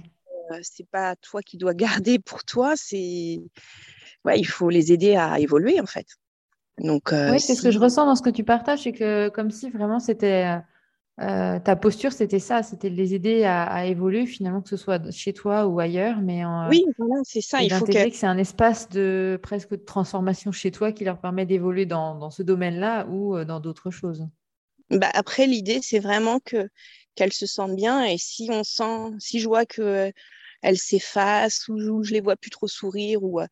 [0.51, 3.39] euh, c'est pas toi qui dois garder pour toi c'est
[4.23, 6.07] ouais il faut les aider à évoluer en fait
[6.77, 9.29] donc euh, oui c'est ce que je ressens dans ce que tu partages c'est que
[9.29, 10.59] comme si vraiment c'était
[11.21, 15.11] euh, ta posture, c'était ça, c'était de les aider à, évoluer finalement, que ce soit
[15.11, 16.19] chez toi ou ailleurs.
[16.21, 17.61] Mais oui, voilà, c'est ça.
[17.61, 21.45] Il faut que, c'est un espace de presque de transformation chez toi qui leur permet
[21.45, 24.27] d'évoluer dans, dans, ce domaine-là ou euh, dans d'autres choses.
[24.89, 26.69] Bah après, l'idée, c'est vraiment que
[27.15, 28.03] qu'elles se sentent bien.
[28.03, 30.11] Et si on sent, si je vois que
[30.65, 33.45] elles s'effacent ou je les vois plus trop sourire ou euh,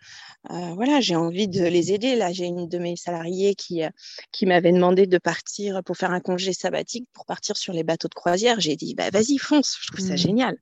[0.50, 2.16] euh, voilà, j'ai envie de les aider.
[2.16, 3.90] Là, j'ai une de mes salariées qui, euh,
[4.32, 8.08] qui m'avait demandé de partir pour faire un congé sabbatique pour partir sur les bateaux
[8.08, 8.60] de croisière.
[8.60, 10.18] J'ai dit, bah, vas-y, fonce, je trouve ça mmh.
[10.18, 10.58] génial.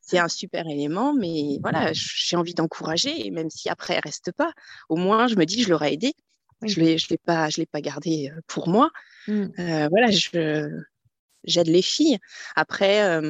[0.00, 4.30] C'est un super élément, mais voilà, j'ai envie d'encourager, et même si après elle reste
[4.30, 4.52] pas,
[4.88, 6.14] au moins je me dis, je l'aurais aidé.
[6.62, 8.90] Je ne l'ai pas, je l'ai pas gardé pour moi.
[9.26, 9.46] Mmh.
[9.90, 10.70] voilà, je,
[11.42, 12.18] j'aide les filles.
[12.54, 13.20] Après,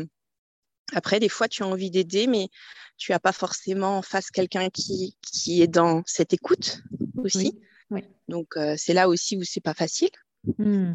[0.92, 2.48] après, des fois, tu as envie d'aider, mais
[2.96, 6.82] tu n'as pas forcément en face quelqu'un qui, qui est dans cette écoute
[7.16, 7.58] aussi.
[8.28, 10.10] Donc, euh, c'est là aussi où c'est pas facile.
[10.58, 10.94] Mmh.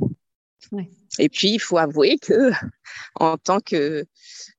[1.20, 2.52] Et puis, il faut avouer que
[3.16, 4.06] en tant que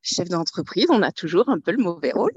[0.01, 2.33] chef d'entreprise, on a toujours un peu le mauvais rôle,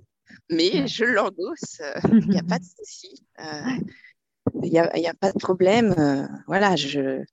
[0.50, 1.80] mais je l'endosse.
[1.82, 3.24] Euh, il n'y a pas de souci.
[3.40, 6.28] Euh, il n'y a, pas de problème.
[6.48, 7.24] voilà, je,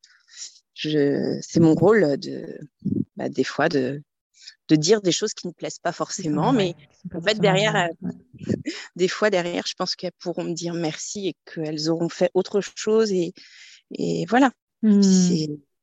[0.74, 2.58] je, c'est mon rôle de,
[3.16, 4.02] bah, des fois de,
[4.68, 6.52] de dire des choses qui ne plaisent pas forcément.
[6.52, 6.74] mais
[7.14, 8.08] en fait, derrière, euh,
[8.96, 12.60] des fois, derrière, je pense qu'elles pourront me dire merci et qu'elles auront fait autre
[12.76, 13.12] chose.
[13.12, 13.32] Et,
[13.90, 14.50] et voilà.
[14.82, 15.00] Mmh.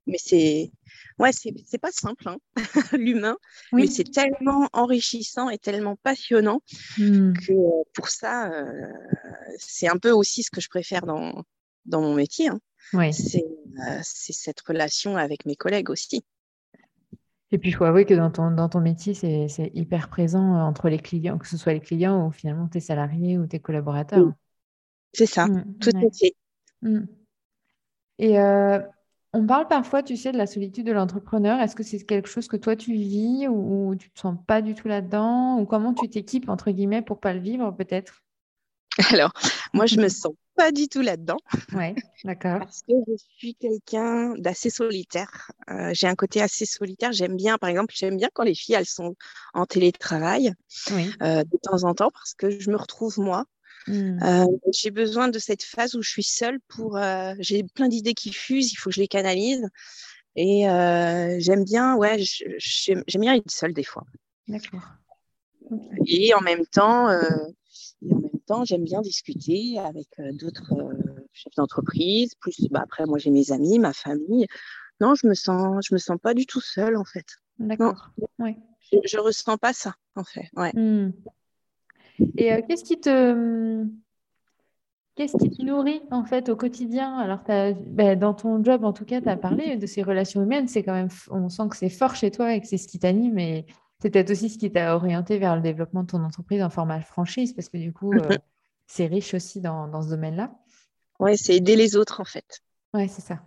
[0.08, 0.72] Mais c'est
[1.19, 2.38] ouais, c'est pas simple, hein,
[2.93, 3.38] l'humain,
[3.72, 6.62] mais c'est tellement enrichissant et tellement passionnant
[6.98, 7.34] mmh.
[7.34, 8.88] que pour ça, euh,
[9.58, 11.43] c'est un peu aussi ce que je préfère dans,
[11.86, 12.48] dans mon métier.
[12.48, 12.60] Hein.
[12.95, 13.12] Euh,
[14.04, 16.24] c'est cette relation avec mes collègues aussi.
[17.52, 20.60] Et puis, il faut avouer que dans ton, dans ton métier, c'est hyper présent euh,
[20.60, 24.32] entre les clients, que ce soit les clients ou finalement tes salariés ou tes collaborateurs.
[25.14, 26.36] C'est ça, mmh, tout à fait.
[26.84, 27.00] Mmh.
[28.20, 28.80] Et euh,
[29.34, 31.60] on parle parfois, tu sais, de la solitude de l'entrepreneur.
[31.60, 34.62] Est-ce que c'est quelque chose que toi, tu vis ou, tu ne te sens pas
[34.62, 35.60] du tout là-dedans?
[35.60, 38.22] Ou comment tu t'équipes, entre guillemets, pour pas le vivre, peut-être?
[39.14, 39.32] Alors,
[39.74, 41.38] moi, je me sens pas du tout là-dedans.
[41.74, 42.60] Oui, d'accord.
[42.60, 45.52] Parce que je suis quelqu'un d'assez solitaire.
[45.70, 47.14] Euh, j'ai un côté assez solitaire.
[47.14, 49.16] J'aime bien, par exemple, j'aime bien quand les filles, elles sont
[49.54, 50.54] en télétravail
[50.92, 53.46] euh, de temps en temps parce que je me retrouve moi.
[53.88, 54.22] Hmm.
[54.22, 57.00] Euh, j'ai besoin de cette phase où je suis seule pour.
[57.40, 59.66] j'ai plein d'idées qui fusent, il faut que je les canalise.
[60.36, 60.64] Et
[61.40, 62.18] j'aime bien, ouais,
[62.58, 64.04] j'aime bien être seule des fois.
[64.50, 64.84] D'accord.
[66.06, 67.08] Et en même temps,
[68.64, 72.36] j'aime bien discuter avec euh, d'autres euh, chefs d'entreprise.
[72.36, 74.48] Plus, bah, après, moi, j'ai mes amis, ma famille.
[75.02, 77.26] Non, je me sens, je me sens pas du tout seule, en fait.
[77.60, 78.12] D'accord.
[78.38, 78.58] Ouais.
[78.92, 80.50] Je, ressens pas ça, en fait.
[80.56, 80.72] Ouais.
[80.74, 81.12] Hmm.
[82.38, 83.86] Et euh, qu'est-ce qui te
[85.16, 87.18] Qu'est-ce qui te nourrit en fait au quotidien?
[87.18, 90.70] Alors, ben, dans ton job, en tout cas, tu as parlé de ces relations humaines.
[90.70, 93.00] C'est quand même, on sent que c'est fort chez toi et que c'est ce qui
[93.00, 93.38] t'anime.
[93.38, 93.66] Et
[94.02, 97.02] c'est peut-être aussi ce qui t'a orienté vers le développement de ton entreprise en format
[97.02, 98.38] franchise, parce que du coup, euh, mhm.
[98.88, 100.58] c'est riche aussi dans, ce domaine-là.
[101.20, 102.62] Oui, c'est aider les autres en fait.
[102.94, 103.42] Oui, c'est ça.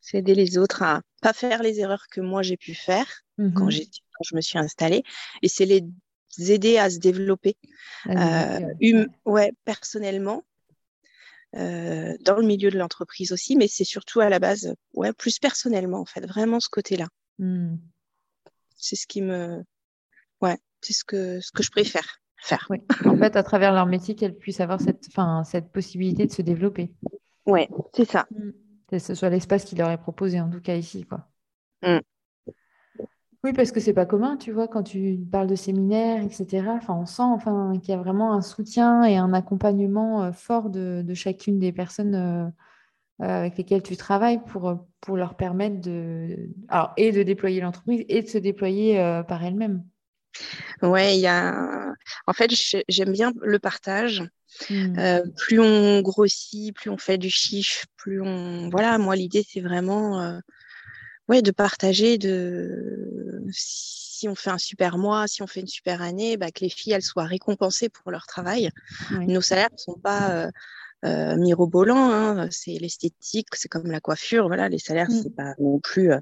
[0.00, 3.66] C'est aider les autres à pas faire les erreurs que moi j'ai pu faire quand,
[3.66, 3.70] mhm.
[3.70, 5.02] je me suis installée.
[5.42, 5.82] Et c'est les
[6.38, 7.56] aider à se développer
[8.06, 10.44] euh, hum, ouais, personnellement,
[11.56, 15.38] euh, dans le milieu de l'entreprise aussi, mais c'est surtout à la base, ouais, plus
[15.38, 17.08] personnellement en fait, vraiment ce côté-là.
[17.38, 17.76] Hmm
[18.80, 19.62] c'est ce qui me,
[20.40, 22.66] ouais, c'est ce que ce que je préfère faire.
[22.70, 22.78] Oui.
[23.04, 26.42] En fait, à travers leur métier, qu'elles puissent avoir cette, enfin, cette possibilité de se
[26.42, 26.92] développer.
[27.46, 28.26] Ouais, c'est ça.
[28.30, 28.50] Mm.
[28.88, 31.28] Que ce soit l'espace qui leur est proposé, en tout cas ici, quoi.
[31.82, 32.00] Mm.
[33.42, 36.66] Oui, parce que c'est pas commun, tu vois, quand tu parles de séminaires, etc.
[36.68, 40.68] Enfin, on sent enfin, qu'il y a vraiment un soutien et un accompagnement euh, fort
[40.68, 42.46] de, de chacune des personnes euh,
[43.20, 48.22] avec lesquels tu travailles pour, pour leur permettre de, alors, et de déployer l'entreprise et
[48.22, 49.84] de se déployer euh, par elle-même.
[50.82, 51.92] Ouais, il y a.
[52.26, 52.50] En fait,
[52.88, 54.22] j'aime bien le partage.
[54.68, 54.98] Hmm.
[54.98, 58.68] Euh, plus on grossit, plus on fait du chiffre, plus on.
[58.70, 60.40] Voilà, moi, l'idée, c'est vraiment
[61.28, 63.44] ouais, de partager, de.
[63.50, 66.68] Si on fait un super mois, si on fait une super année, bah, que les
[66.68, 68.70] filles, elles soient récompensées pour leur travail.
[69.10, 70.50] Nos salaires ne sont pas euh,
[71.02, 72.10] mirobolant.
[72.10, 74.46] Hein, c'est l'esthétique, c'est comme la coiffure.
[74.46, 75.20] Voilà, les salaires, mmh.
[75.22, 76.18] c'est pas non plus euh,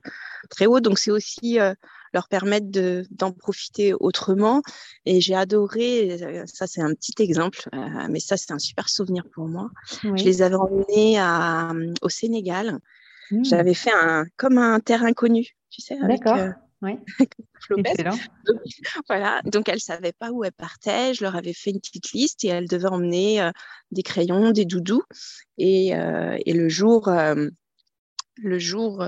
[0.50, 0.80] très haut.
[0.80, 1.74] Donc, c'est aussi euh,
[2.12, 4.62] leur permettre de, d'en profiter autrement.
[5.04, 7.68] Et j'ai adoré, euh, ça c'est un petit exemple,
[8.08, 9.70] mais ça c'est un super souvenir pour moi.
[10.02, 12.78] Je les avais emmenés à, au Sénégal.
[13.30, 13.44] Hmm.
[13.44, 15.98] J'avais fait un, comme un terrain connu, tu sais.
[16.00, 16.38] D'accord.
[16.84, 16.98] Euh, oui.
[19.08, 21.14] voilà, donc elle ne savait pas où elle partait.
[21.14, 23.50] Je leur avais fait une petite liste et elle devait emmener euh,
[23.90, 25.02] des crayons, des doudous.
[25.58, 27.10] Et, euh, et le jour,
[28.36, 29.04] le jour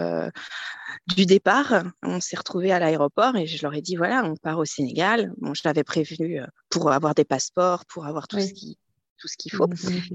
[1.06, 4.58] du départ, on s'est retrouvés à l'aéroport et je leur ai dit voilà, on part
[4.58, 5.32] au Sénégal.
[5.38, 8.78] Bon, je l'avais prévenu pour avoir des passeports, pour avoir tout ce qui
[9.20, 9.68] tout ce qu'il faut.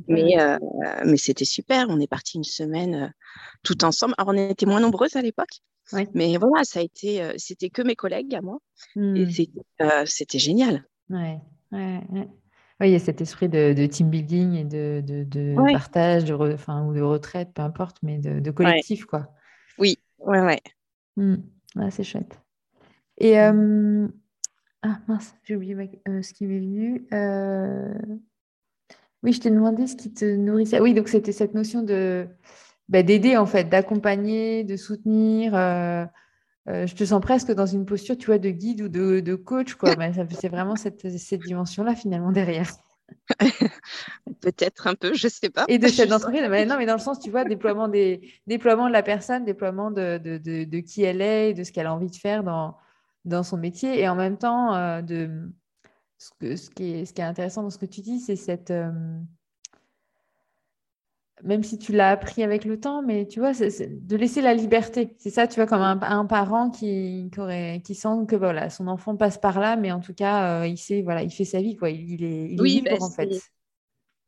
[0.07, 0.57] Mais, euh,
[1.05, 1.87] mais c'était super.
[1.89, 3.07] On est parti une semaine euh,
[3.63, 4.15] tout ensemble.
[4.17, 5.61] Alors, on était moins nombreuses à l'époque.
[6.13, 8.59] Mais voilà, ça a été, euh, c'était que mes collègues à moi.
[8.95, 10.05] Et mmh.
[10.05, 10.85] c'était génial.
[11.09, 11.39] Ouais,
[11.71, 12.27] ouais, Oui,
[12.81, 17.01] il y a cet esprit de, team building et de, de, partage, de ou de
[17.01, 19.33] retraite, peu importe, mais de, collectif, quoi.
[19.77, 20.61] Oui, ouais, ouais.
[21.17, 21.35] Mmh.
[21.91, 22.41] c'est chouette.
[23.17, 25.75] Et ah mince, j'ai oublié
[26.21, 27.07] ce qui m'est venu.
[29.25, 30.79] Oui, je t'ai demandé ce qui te nourrissait.
[30.79, 32.27] Oui, donc c'était cette notion de
[32.89, 35.55] bah, d'aider en fait, d'accompagner, de soutenir.
[35.55, 36.05] Euh,
[36.67, 39.75] euh, je te sens presque dans une posture, tu vois, de guide ou de, coach,
[39.75, 39.91] quoi.
[40.31, 42.71] c'est vraiment cette, dimension-là finalement derrière.
[44.41, 45.65] Peut-être un peu, je sais pas.
[45.67, 48.93] Et de chef d'entreprise, non, mais dans le sens, tu vois, déploiement, des, déploiement de
[48.93, 52.43] la personne, déploiement de, de, qui elle est, de ce qu'elle a envie de faire
[52.43, 52.75] dans,
[53.25, 55.51] dans son métier, et en même temps euh, de
[56.17, 58.35] ce, que, ce, qui est, ce qui est intéressant dans ce que tu dis, c'est
[58.35, 58.71] cette.
[58.71, 58.91] Euh,
[61.43, 64.53] même si tu l'as appris avec le temps, mais tu vois, c'est, de laisser la
[64.53, 65.13] liberté.
[65.17, 69.15] C'est ça, tu vois, comme un, parent qui, qui, qui, sent que voilà, son enfant
[69.15, 71.75] passe par là, mais en tout cas, euh, il sait, voilà, il fait sa vie,
[71.75, 71.89] quoi.
[71.89, 73.41] Il, est, il oui, libre, ben, en fait.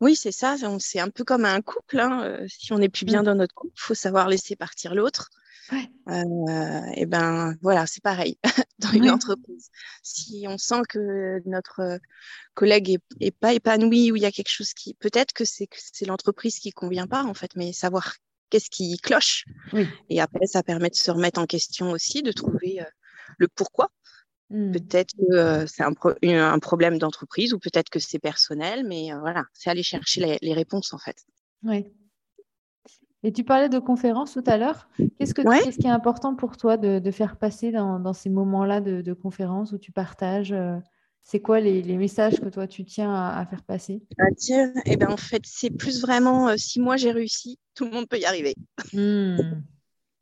[0.02, 0.56] Oui, c'est ça.
[0.80, 2.00] C'est un peu comme un couple.
[2.00, 2.22] Hein.
[2.24, 3.26] Euh, si on n'est plus bien mm.
[3.26, 5.30] dans notre couple, il faut savoir laisser partir l'autre.
[5.74, 8.38] Euh, et ben voilà, c'est pareil
[8.80, 9.70] dans une entreprise.
[10.04, 12.00] Si on sent que notre
[12.54, 16.06] collègue est, pas épanoui ou il y a quelque chose qui, peut-être que c'est c'est
[16.06, 18.14] l'entreprise qui convient pas en fait, mais savoir
[18.50, 19.44] qu'est-ce qui cloche.
[20.10, 22.86] Et après, ça permet de se remettre en question aussi, de trouver euh,
[23.38, 23.92] le pourquoi.
[24.50, 24.72] Mmh.
[24.72, 29.44] Peut-être que euh, c'est un, un, problème d'entreprise ou peut-être que c'est personnel, mais voilà,
[29.52, 31.18] c'est aller chercher les, les réponses en fait.
[31.64, 31.86] Oui.
[33.28, 34.88] Et tu parlais de conférences tout à l'heure.
[35.20, 39.02] Qu'est-ce, que, qu'est-ce qui est important pour toi de, faire passer dans, ces moments-là de,
[39.02, 40.78] de conférences où tu partages euh,
[41.24, 44.02] C'est quoi les, messages que toi tu tiens à, faire passer?
[44.38, 47.92] Tiens, eh ben, en fait, c'est plus vraiment euh, si moi j'ai réussi, tout le
[47.92, 48.56] monde peut y arriver.
[48.94, 49.36] Hmm.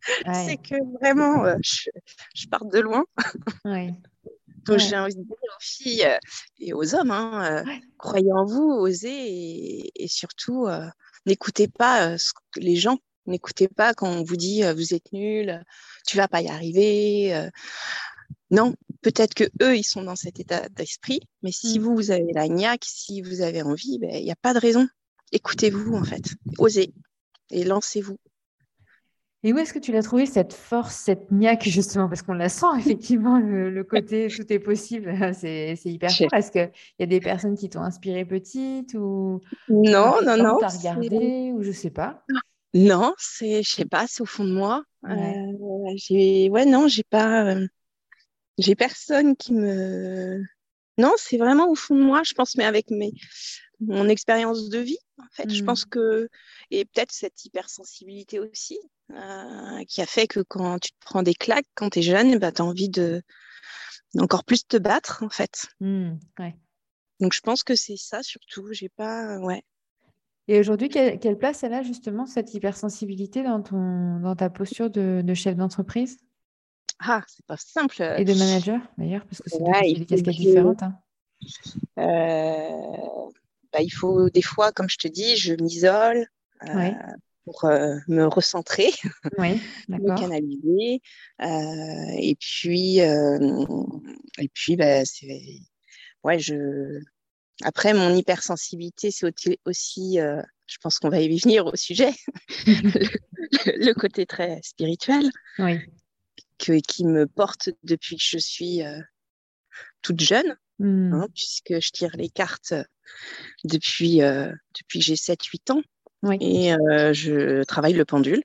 [0.48, 3.06] c'est que vraiment, euh, je, pars de loin.
[4.66, 6.08] Donc j'ai envie de dire aux filles
[6.58, 7.64] et aux hommes, hein,
[8.00, 10.66] croyez en vous, osez et surtout
[11.26, 12.18] N'écoutez pas euh,
[12.58, 13.00] les gens.
[13.26, 15.64] N'écoutez pas quand on vous dit euh, vous êtes nul,
[16.06, 17.36] tu vas pas y arriver.
[17.36, 17.50] Euh.
[18.52, 22.32] Non, peut-être que eux ils sont dans cet état d'esprit, mais si vous vous avez
[22.34, 24.88] la niaque, si vous avez envie, ben, il n'y a pas de raison.
[25.32, 26.94] Écoutez-vous en fait, osez
[27.50, 28.20] et lancez-vous.
[29.46, 32.10] Et où est-ce que tu l'as trouvé cette force, cette niaque justement?
[32.10, 36.34] Parce qu'on la sent effectivement, le, côté tout est possible, c'est hyper fort.
[36.34, 40.58] Est-ce qu'il y a des personnes qui t'ont inspiré petite ou Non, non, non.
[40.60, 42.26] T'as regardé ou je sais pas?
[42.74, 44.84] Non, c'est, je sais pas, c'est au fond de moi.
[45.04, 47.68] Ouais, euh, j'ai, ouais, non, j'ai pas, euh,
[48.58, 50.44] j'ai personne qui me.
[50.98, 53.12] Non, c'est vraiment au fond de moi, je pense, mais avec mes,
[53.80, 55.54] mon expérience de vie, en fait.
[55.54, 55.90] Je pense mmh.
[55.90, 56.30] que,
[56.72, 58.80] et peut-être cette hypersensibilité aussi,
[59.12, 62.38] euh, qui a fait que quand tu te prends des claques, quand tu es jeune,
[62.38, 63.22] bah, tu as envie de
[64.18, 65.66] encore plus te battre, en fait.
[65.82, 66.14] Mmh,
[67.20, 68.72] Donc, je pense que c'est ça surtout.
[68.72, 69.64] J'ai pas, ouais.
[70.48, 75.34] Et aujourd'hui, quelle, place elle a justement cette hypersensibilité dans, ton, dans ta posture de,
[75.34, 76.18] chef d'entreprise?
[77.00, 78.02] Ah, c'est pas simple.
[78.18, 80.84] Et de manager d'ailleurs, parce que c'est des casquettes différentes.
[80.84, 80.98] Hein.
[82.00, 83.30] Euh,
[83.74, 86.28] bah, il faut des fois, comme je te dis, je m'isole
[86.68, 86.92] euh,
[87.44, 88.92] pour euh, me recentrer,
[89.90, 91.02] me canaliser.
[91.42, 95.04] Et puis, et puis bah,
[96.24, 97.00] ouais, je.
[97.64, 99.32] Après, mon hypersensibilité, c'est
[99.66, 102.12] aussi, je pense qu'on va y venir au sujet,
[102.68, 105.30] le, côté très spirituel,
[106.58, 108.82] que, qui me porte depuis que je suis
[110.02, 110.58] toute jeune.
[110.80, 111.14] Mmh.
[111.14, 112.74] Hein, puisque je tire les cartes
[113.64, 115.82] depuis, euh, depuis que j'ai 7-8 ans.
[116.42, 118.44] Et euh, je travaille le pendule.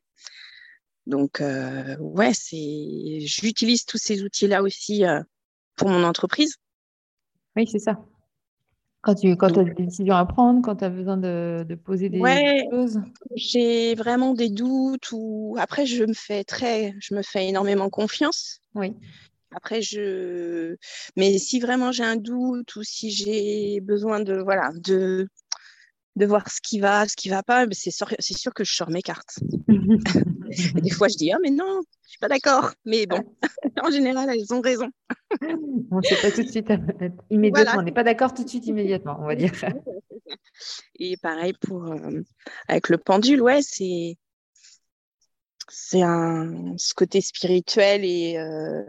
[1.07, 5.05] Donc, euh, ouais, c'est, j'utilise tous ces outils-là aussi
[5.77, 6.57] pour mon entreprise.
[7.57, 7.99] Oui, c'est ça.
[9.03, 12.11] Quand tu quand as des décisions à prendre, quand tu as besoin de, de poser
[12.11, 13.01] des ouais, choses
[13.35, 18.61] J'ai vraiment des doutes ou après je me fais très je me fais énormément confiance.
[18.75, 18.95] Oui.
[19.53, 20.77] Après, je.
[21.17, 25.29] Mais si vraiment j'ai un doute ou si j'ai besoin de, voilà, de,
[26.21, 28.91] de voir ce qui va, ce qui va pas, c'est sûr, sûr que je sors
[28.91, 29.41] mes cartes.
[30.77, 32.73] Et des fois, je dis, ah, mais non, je suis pas d'accord.
[32.85, 33.23] Mais bon,
[33.83, 34.89] en général, elles ont raison.
[35.91, 36.73] on ne sait pas tout de suite,
[37.31, 37.81] immédiatement.
[37.81, 39.53] On n'est pas d'accord tout de suite, immédiatement, on va dire.
[40.99, 42.21] Et pareil pour euh,
[42.69, 44.17] avec le pendule, ouais, c'est
[45.69, 48.83] c'est un ce côté spirituel et euh,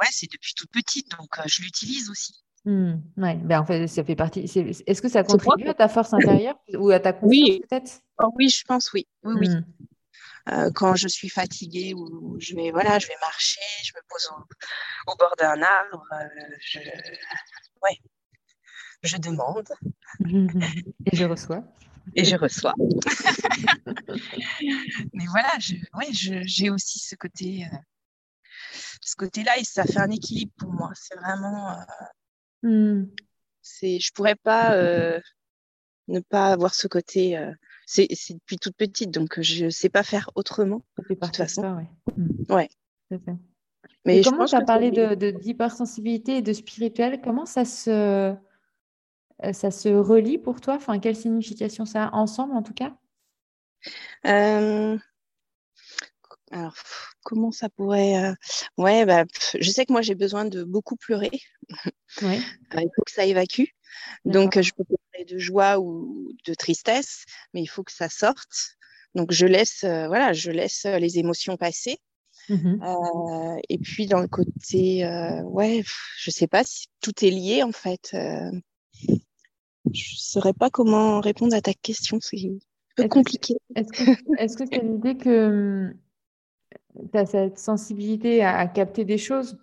[0.00, 2.44] ouais, c'est depuis toute petite, donc euh, je l'utilise aussi.
[2.66, 4.40] Mmh, ouais, ben en fait, ça fait partie.
[4.40, 7.62] Est-ce que ça contribue à ta force intérieure ou à ta confiance oui.
[7.68, 8.02] peut-être?
[8.18, 9.06] Oh, Oui, je pense oui.
[9.22, 9.48] Oui, oui.
[9.48, 9.64] Mmh.
[10.48, 14.30] Euh, quand je suis fatiguée ou je vais voilà, je vais marcher, je me pose
[14.32, 16.24] au, au bord d'un arbre, euh,
[16.60, 16.78] je
[17.82, 17.98] ouais,
[19.02, 19.68] je demande
[20.26, 21.62] et je reçois.
[22.16, 22.72] Et je reçois.
[25.12, 25.50] Mais voilà,
[25.94, 27.76] ouais, j'ai aussi ce côté, euh,
[29.02, 30.90] ce côté-là et ça fait un équilibre pour moi.
[30.94, 31.76] C'est vraiment
[32.62, 33.04] Mmh.
[33.62, 35.20] C'est, je pourrais pas euh,
[36.08, 37.36] ne pas avoir ce côté.
[37.36, 37.52] Euh,
[37.86, 40.82] c'est, depuis toute petite, donc je sais pas faire autrement.
[40.98, 41.62] de toute façon.
[41.62, 41.88] Ça, ouais.
[42.48, 42.68] Ouais.
[44.04, 49.70] Mais comment tu as parlé de, d'hypersensibilité et de spirituel Comment ça se, euh, ça
[49.70, 50.74] se relie pour toi?
[50.74, 52.96] Enfin, quelle signification ça a ensemble en tout cas?
[56.50, 56.74] Alors,
[57.22, 58.24] comment ça pourrait.
[58.24, 58.34] Euh,
[58.76, 59.24] ouais, bah,
[59.58, 61.30] je sais que moi, j'ai besoin de beaucoup pleurer.
[62.22, 62.40] Ouais.
[62.74, 63.66] Euh, il faut que ça évacue.
[64.24, 67.24] Donc, je peux pleurer de joie ou de tristesse,
[67.54, 68.76] mais il faut que ça sorte.
[69.14, 71.98] Donc, je laisse, euh, voilà, je laisse les émotions passer.
[72.48, 75.04] Mmh et puis, dans le côté,
[75.44, 75.84] ouais,
[76.18, 78.10] je sais pas si tout est lié, en fait.
[78.12, 78.50] je
[79.04, 82.18] ne saurais pas comment répondre à ta question.
[82.20, 82.58] C'est un
[82.96, 83.54] peu compliqué.
[83.76, 85.94] Est-ce que c'est l'idée que
[87.12, 89.58] tu as cette sensibilité à, capter des choses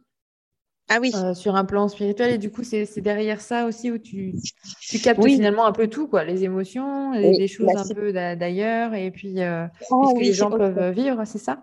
[0.89, 1.11] ah oui.
[1.15, 2.31] Euh, sur un plan spirituel.
[2.31, 4.33] Et du coup, c'est derrière ça aussi où tu,
[4.79, 9.11] tu captes finalement un peu tout, quoi, les émotions, les, choses un peu d'ailleurs, et
[9.11, 11.61] puis euh, oh, ce que les gens peuvent vivre, c'est ça?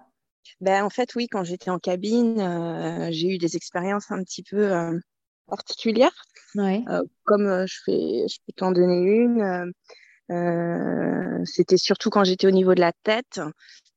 [0.61, 4.43] Ben, En fait, oui, quand j'étais en cabine, euh, j'ai eu des expériences un petit
[4.43, 4.71] peu
[5.49, 6.25] particulières.
[6.55, 6.85] Ouais.
[7.25, 9.73] comme je, fais, je peux t'en donner une.
[11.47, 13.41] C'était surtout quand j'étais au niveau de la tête.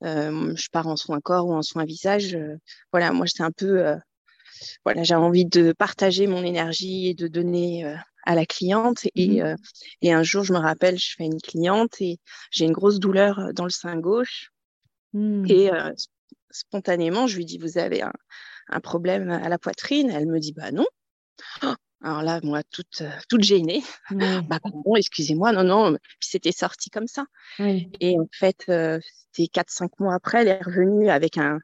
[0.02, 2.38] Je pars en soins corps ou en soins visage.
[2.92, 3.96] Voilà, moi, c'est un peu,
[4.86, 9.06] voilà, j'ai envie de partager mon énergie et de donner à la cliente.
[9.16, 9.56] Et, mmh
[10.02, 12.20] et, un jour, je me rappelle, je fais une cliente et
[12.52, 14.52] j'ai une grosse douleur dans le sein gauche.
[15.14, 15.46] Mmh.
[15.50, 15.72] Et
[16.52, 18.14] spontanément, je lui dis, vous avez un,
[18.70, 20.10] un, problème à la poitrine?
[20.10, 20.86] Elle me dit, bah non.
[21.64, 21.74] Oh,
[22.04, 27.08] alors là, moi, toute, euh, toute gênée, bah, pardon, excusez-moi, non, non, c'était sorti comme
[27.08, 27.26] ça.
[27.60, 29.00] Et en fait, euh,
[29.32, 31.60] c'était 4-5 mois après, elle est revenue avec un,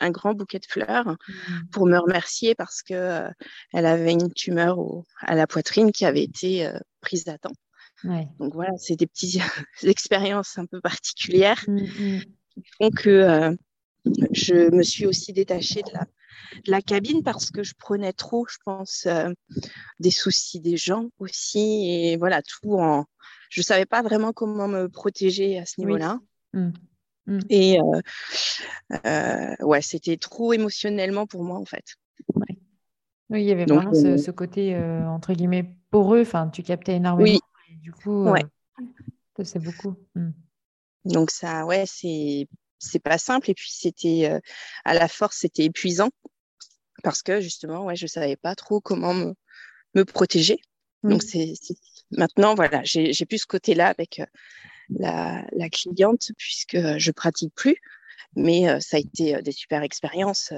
[0.00, 1.68] un grand bouquet de fleurs mmh.
[1.70, 3.28] pour me remercier parce que euh,
[3.72, 4.78] elle avait une tumeur
[5.20, 6.68] à la poitrine qui avait été
[7.00, 7.52] prise à temps.
[8.38, 9.42] Donc voilà, c'est des petites
[9.82, 12.20] expériences un peu particulières mmh, mmh.
[12.54, 13.56] qui font que
[14.32, 16.06] je me suis aussi détachée de la,
[16.66, 19.30] la cabine parce que je prenais trop, je pense, euh,
[19.98, 21.90] des soucis des gens aussi.
[21.90, 23.04] Et voilà, tout en.
[23.50, 26.20] Je ne savais pas vraiment comment me protéger à ce niveau-là.
[26.52, 26.70] Mmh.
[27.26, 27.38] Mmh.
[27.48, 28.00] Et euh,
[29.06, 31.84] euh, ouais, c'était trop émotionnellement pour moi, en fait.
[33.28, 36.22] Oui, il y avait vraiment ce, côté, entre guillemets, poreux.
[36.22, 37.38] Enfin, tu captais énormément.
[37.68, 37.76] Oui.
[37.80, 38.44] du coup, ouais.
[39.42, 39.94] c'est beaucoup.
[40.14, 40.30] Mmh.
[41.06, 42.48] Donc, ça, ouais, c'est
[42.80, 43.50] c'est pas simple.
[43.50, 44.40] Et puis, c'était
[44.84, 46.10] à la force, c'était épuisant
[47.02, 49.34] parce que justement, ouais, je savais pas trop comment me,
[49.94, 50.58] me protéger.
[51.02, 51.54] Donc, c'est
[52.10, 54.20] maintenant, voilà, j'ai plus ce côté-là avec
[54.90, 57.76] la, la, cliente puisque je pratique plus.
[58.36, 60.52] Mais ça a été des super expériences.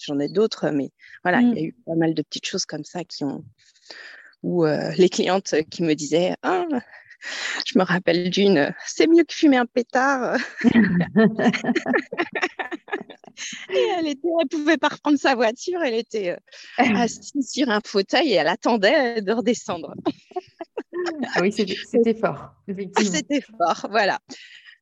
[0.00, 0.90] J'en ai d'autres, mais
[1.24, 1.66] voilà, il y a mmh.
[1.66, 3.44] eu pas mal de petites choses comme ça qui ont,
[4.42, 6.66] où les clientes qui me disaient, ah,
[7.66, 10.38] je me rappelle d'une, c'est mieux que fumer un pétard.
[13.70, 16.36] et elle était, elle pouvait pas reprendre sa voiture, elle était euh,
[16.96, 19.94] assise sur un fauteuil et elle attendait de redescendre.
[21.34, 23.12] ah oui, c'était fort, effectivement.
[23.12, 24.18] C'était fort, voilà.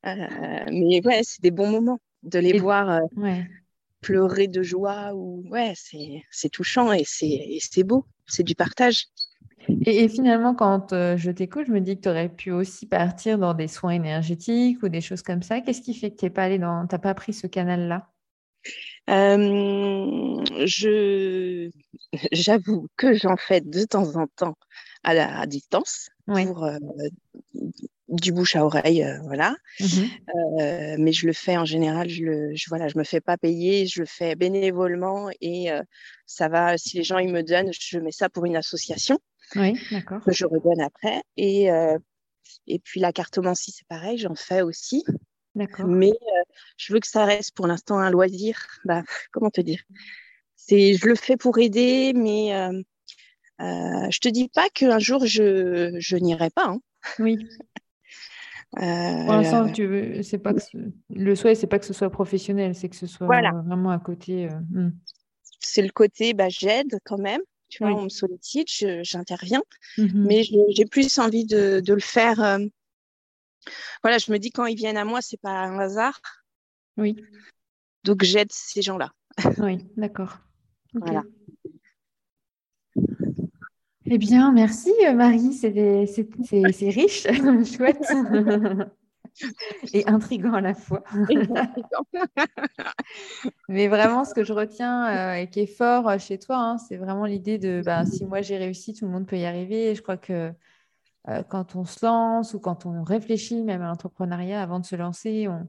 [0.07, 3.41] Euh, mais ouais, c'est des bons moments de les voir euh,
[4.01, 9.07] pleurer de joie ou ouais, c'est touchant et c'est beau, c'est du partage.
[9.87, 13.55] Et, finalement, quand je t'écoute, je me dis que tu aurais pu aussi partir dans
[13.55, 15.61] des soins énergétiques ou des choses comme ça.
[15.61, 18.09] Qu'est-ce qui fait que tu n'es pas allé dans, t'as pas pris ce canal-là?
[19.09, 21.71] Euh, je,
[22.33, 24.57] j'avoue que j'en fais de temps en temps
[25.05, 26.77] à, la, à distance pour euh,
[28.09, 29.55] du bouche à oreille, euh, voilà.
[29.81, 30.07] Mmh
[30.99, 33.87] mais je le fais en général, je le, je, voilà, je me fais pas payer,
[33.87, 35.69] je le fais bénévolement et
[36.25, 36.79] ça va.
[36.79, 39.21] Si les gens ils me donnent, je mets ça pour une association.
[39.55, 40.23] Oui, d'accord.
[40.25, 41.71] Que je redonne après et
[42.67, 45.05] et puis la cartomancie, c'est pareil, j'en fais aussi.
[45.55, 45.87] D'accord.
[45.87, 46.13] Mais
[46.77, 48.67] je veux que ça reste pour l'instant un loisir.
[48.85, 49.83] Bah, comment te dire?
[50.55, 55.97] C'est, je le fais pour aider, mais euh, je te dis pas qu'un jour je,
[55.99, 56.67] je n'irai pas.
[56.67, 56.81] Hein.
[57.19, 57.39] Oui.
[58.73, 60.61] Pour l'instant, tu veux, c'est pas que
[61.09, 64.51] le souhait, c'est pas que ce soit professionnel, c'est que ce soit vraiment à côté.
[64.51, 64.91] Hmm.
[65.61, 67.41] C'est le côté, bah, j'aide quand même.
[67.69, 68.69] Tu vois, on me sollicite,
[69.03, 69.63] j'interviens,
[69.99, 72.41] mmh mais j'ai plus envie de, de le faire.
[72.43, 72.59] Euh,
[74.03, 76.21] voilà, je me dis quand ils viennent à moi, c'est pas un hasard.
[76.97, 77.17] Oui.
[78.05, 79.13] Donc j'aide ces gens-là.
[79.59, 80.39] oui, d'accord.
[80.95, 81.25] Voilà.
[84.09, 85.71] Eh bien, merci euh, Marie, c'est
[86.91, 87.27] riche,
[87.77, 88.07] chouette
[89.93, 91.03] et intriguant à la fois.
[93.69, 96.79] Mais vraiment, ce que je retiens euh, et qui est fort euh, chez toi, hein,
[96.79, 99.91] c'est vraiment l'idée de bah, si moi j'ai réussi, tout le monde peut y arriver.
[99.91, 100.53] Et je crois que
[101.29, 104.97] euh, quand on se lance ou quand on réfléchit même à l'entrepreneuriat avant de se
[104.97, 105.69] lancer, on,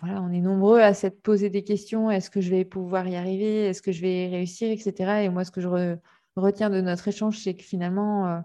[0.00, 2.10] voilà, on est nombreux à s'être poser des questions.
[2.10, 3.66] Est-ce que je vais pouvoir y arriver?
[3.66, 4.70] Est-ce que je vais réussir?
[4.70, 5.24] Etc.
[5.24, 5.96] Et moi, ce que je
[6.36, 8.42] retiens de notre échange, c'est que finalement,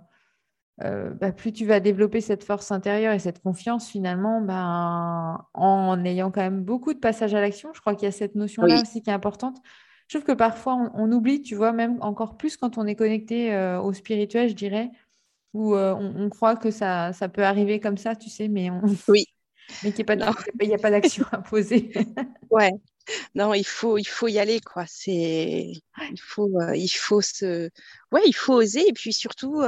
[0.83, 6.05] euh, bah, plus tu vas développer cette force intérieure et cette confiance finalement ben, en
[6.05, 7.71] ayant quand même beaucoup de passages à l'action.
[7.73, 9.57] Je crois qu'il y a cette notion-là aussi qui est importante.
[10.07, 13.53] Je trouve que parfois on, oublie, tu vois, même encore plus quand on est connecté
[13.53, 14.89] euh, au spirituel, je dirais,
[15.53, 18.83] où euh, on, croit que ça, ça peut arriver comme ça, tu sais, mais on...
[19.07, 19.25] oui.
[19.83, 20.11] mais qu'il n'y
[20.73, 21.91] a pas d'action à poser.
[22.51, 22.71] ouais.
[23.35, 24.85] Non, il faut, il faut y aller, quoi.
[24.87, 25.71] C'est,
[26.11, 27.69] il faut, il faut se,
[28.11, 29.61] ouais, il faut oser et puis surtout,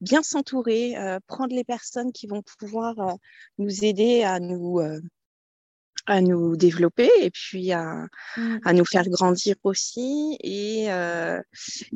[0.00, 3.12] bien s'entourer, euh, prendre les personnes qui vont pouvoir euh,
[3.58, 5.00] nous aider à nous, euh,
[6.06, 8.58] à nous développer et puis à, mmh.
[8.64, 10.36] à, nous faire grandir aussi.
[10.40, 10.86] Et,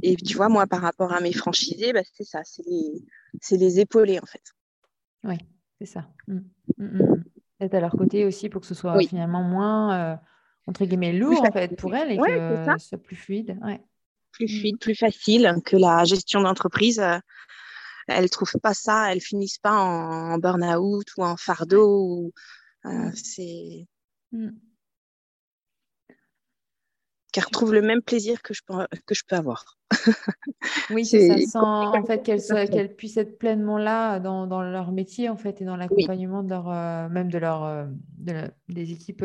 [0.02, 3.80] et tu vois, moi, par rapport à mes franchisés, bah, c'est ça, c'est les, les
[3.80, 4.42] épauler en fait.
[5.24, 5.36] Oui,
[5.78, 6.08] c'est ça.
[6.26, 6.38] Mmh.
[6.78, 7.24] Mmh,
[7.60, 10.18] Être à leur côté aussi pour que ce soit finalement moins,
[10.66, 13.58] entre guillemets, lourd en fait pour elles et que ce soit plus fluide.
[13.62, 13.80] Ouais.
[14.32, 17.02] Plus fluide, plus facile que la gestion d'entreprise
[18.10, 22.32] elles trouvent pas ça, elles finissent pas en, burn-out ou en fardeau.
[22.86, 23.86] Euh, c'est
[24.32, 24.50] mm.
[27.32, 28.74] qu'elles retrouvent le même plaisir que je peux,
[29.06, 29.78] que je peux avoir.
[30.90, 35.28] oui, c'est ça, sans en fait qu'elles puissent être pleinement là dans, dans, leur métier
[35.28, 37.86] en fait et dans l'accompagnement de leur euh, même de leur euh,
[38.68, 39.24] des équipes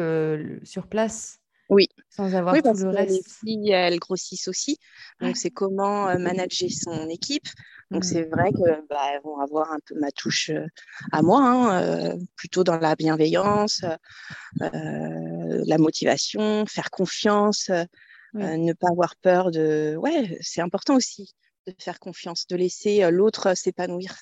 [0.64, 1.40] sur place.
[1.70, 1.88] Oui.
[2.10, 3.42] Sans avoir tout le reste.
[3.44, 4.78] Les elles grossissent aussi.
[5.20, 7.48] Donc, c'est comment manager son équipe.
[7.92, 8.08] Donc mmh.
[8.08, 10.66] c'est vrai que bah, vont avoir un peu ma touche euh,
[11.12, 13.84] à moi, hein, euh, plutôt dans la bienveillance,
[14.62, 17.70] euh, la motivation, faire confiance,
[18.34, 19.96] ne pas avoir peur de.
[19.98, 21.36] Ouais, c'est important aussi
[21.68, 24.16] de faire confiance, de laisser l'autre s'épanouir,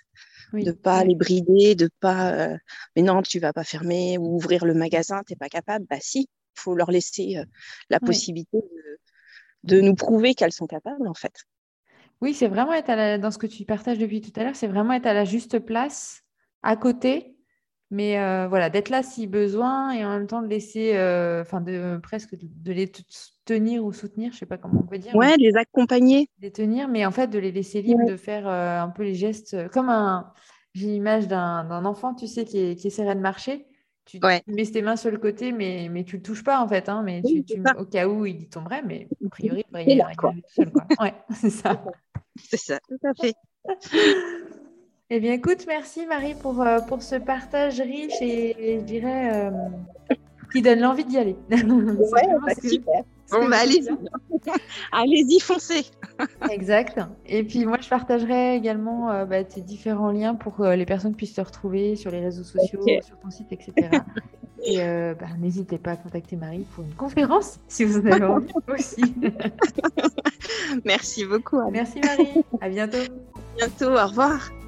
[0.54, 2.58] de pas les brider, de pas.
[2.96, 5.86] mais non, tu vas pas fermer ou ouvrir le magasin, t'es pas capable.
[5.90, 7.36] Bah si, faut leur laisser
[7.90, 11.46] la possibilité de, de nous prouver qu'elles sont capables en fait.
[12.22, 14.94] Oui, c'est vraiment être dans ce que tu partages depuis tout à l'heure, c'est vraiment
[14.94, 16.24] être à la juste place,
[16.62, 17.36] à côté,
[17.92, 21.62] mais euh, voilà, d'être là si besoin et en même temps de laisser, euh, enfin,
[21.62, 22.92] de presque de, les
[23.46, 25.14] tenir ou soutenir, je ne sais pas comment on peut dire.
[25.16, 26.30] Ouais, les accompagner.
[26.40, 29.16] Les tenir, mais en fait de les laisser libres de faire euh, un peu les
[29.16, 30.32] gestes, comme un,
[30.74, 33.68] j'ai l'image d'un enfant, tu sais, qui, qui essaierait de marcher.
[34.06, 36.68] Tu, mets tes mains sur le côté, mais, mais tu ne le touches pas en
[36.68, 36.90] fait.
[36.90, 37.44] Hein, mais tu,
[37.78, 40.72] au cas où il tomberait, mais a priori, il devrait y arriver tout seul.
[40.72, 40.86] Quoi.
[41.00, 41.82] Ouais, c'est ça.
[42.38, 43.36] C'est ça, tout à fait.
[45.10, 49.52] eh bien, écoute, merci Marie pour, euh, pour ce partage riche et, je dirais euh,
[50.52, 51.36] qui donne l'envie d'y aller.
[51.52, 53.04] ouais, bah, super.
[53.34, 53.90] Bon, bah, allez-y.
[54.92, 55.86] allez-y, foncez.
[56.52, 57.00] exact.
[57.26, 61.16] Et puis, moi, je partagerai également euh, bah, tes différents liens pour que les personnes
[61.16, 63.74] puissent te retrouver sur les réseaux sociaux, sur ton site, etc.
[64.66, 64.78] Et
[65.20, 69.16] bah, n'hésitez pas à contacter Marie pour une conférence si vous en avez envie aussi.
[70.86, 71.62] Merci beaucoup.
[71.72, 72.44] Merci Marie.
[72.62, 72.98] À bientôt.
[72.98, 73.92] À bientôt.
[73.92, 74.63] Au revoir.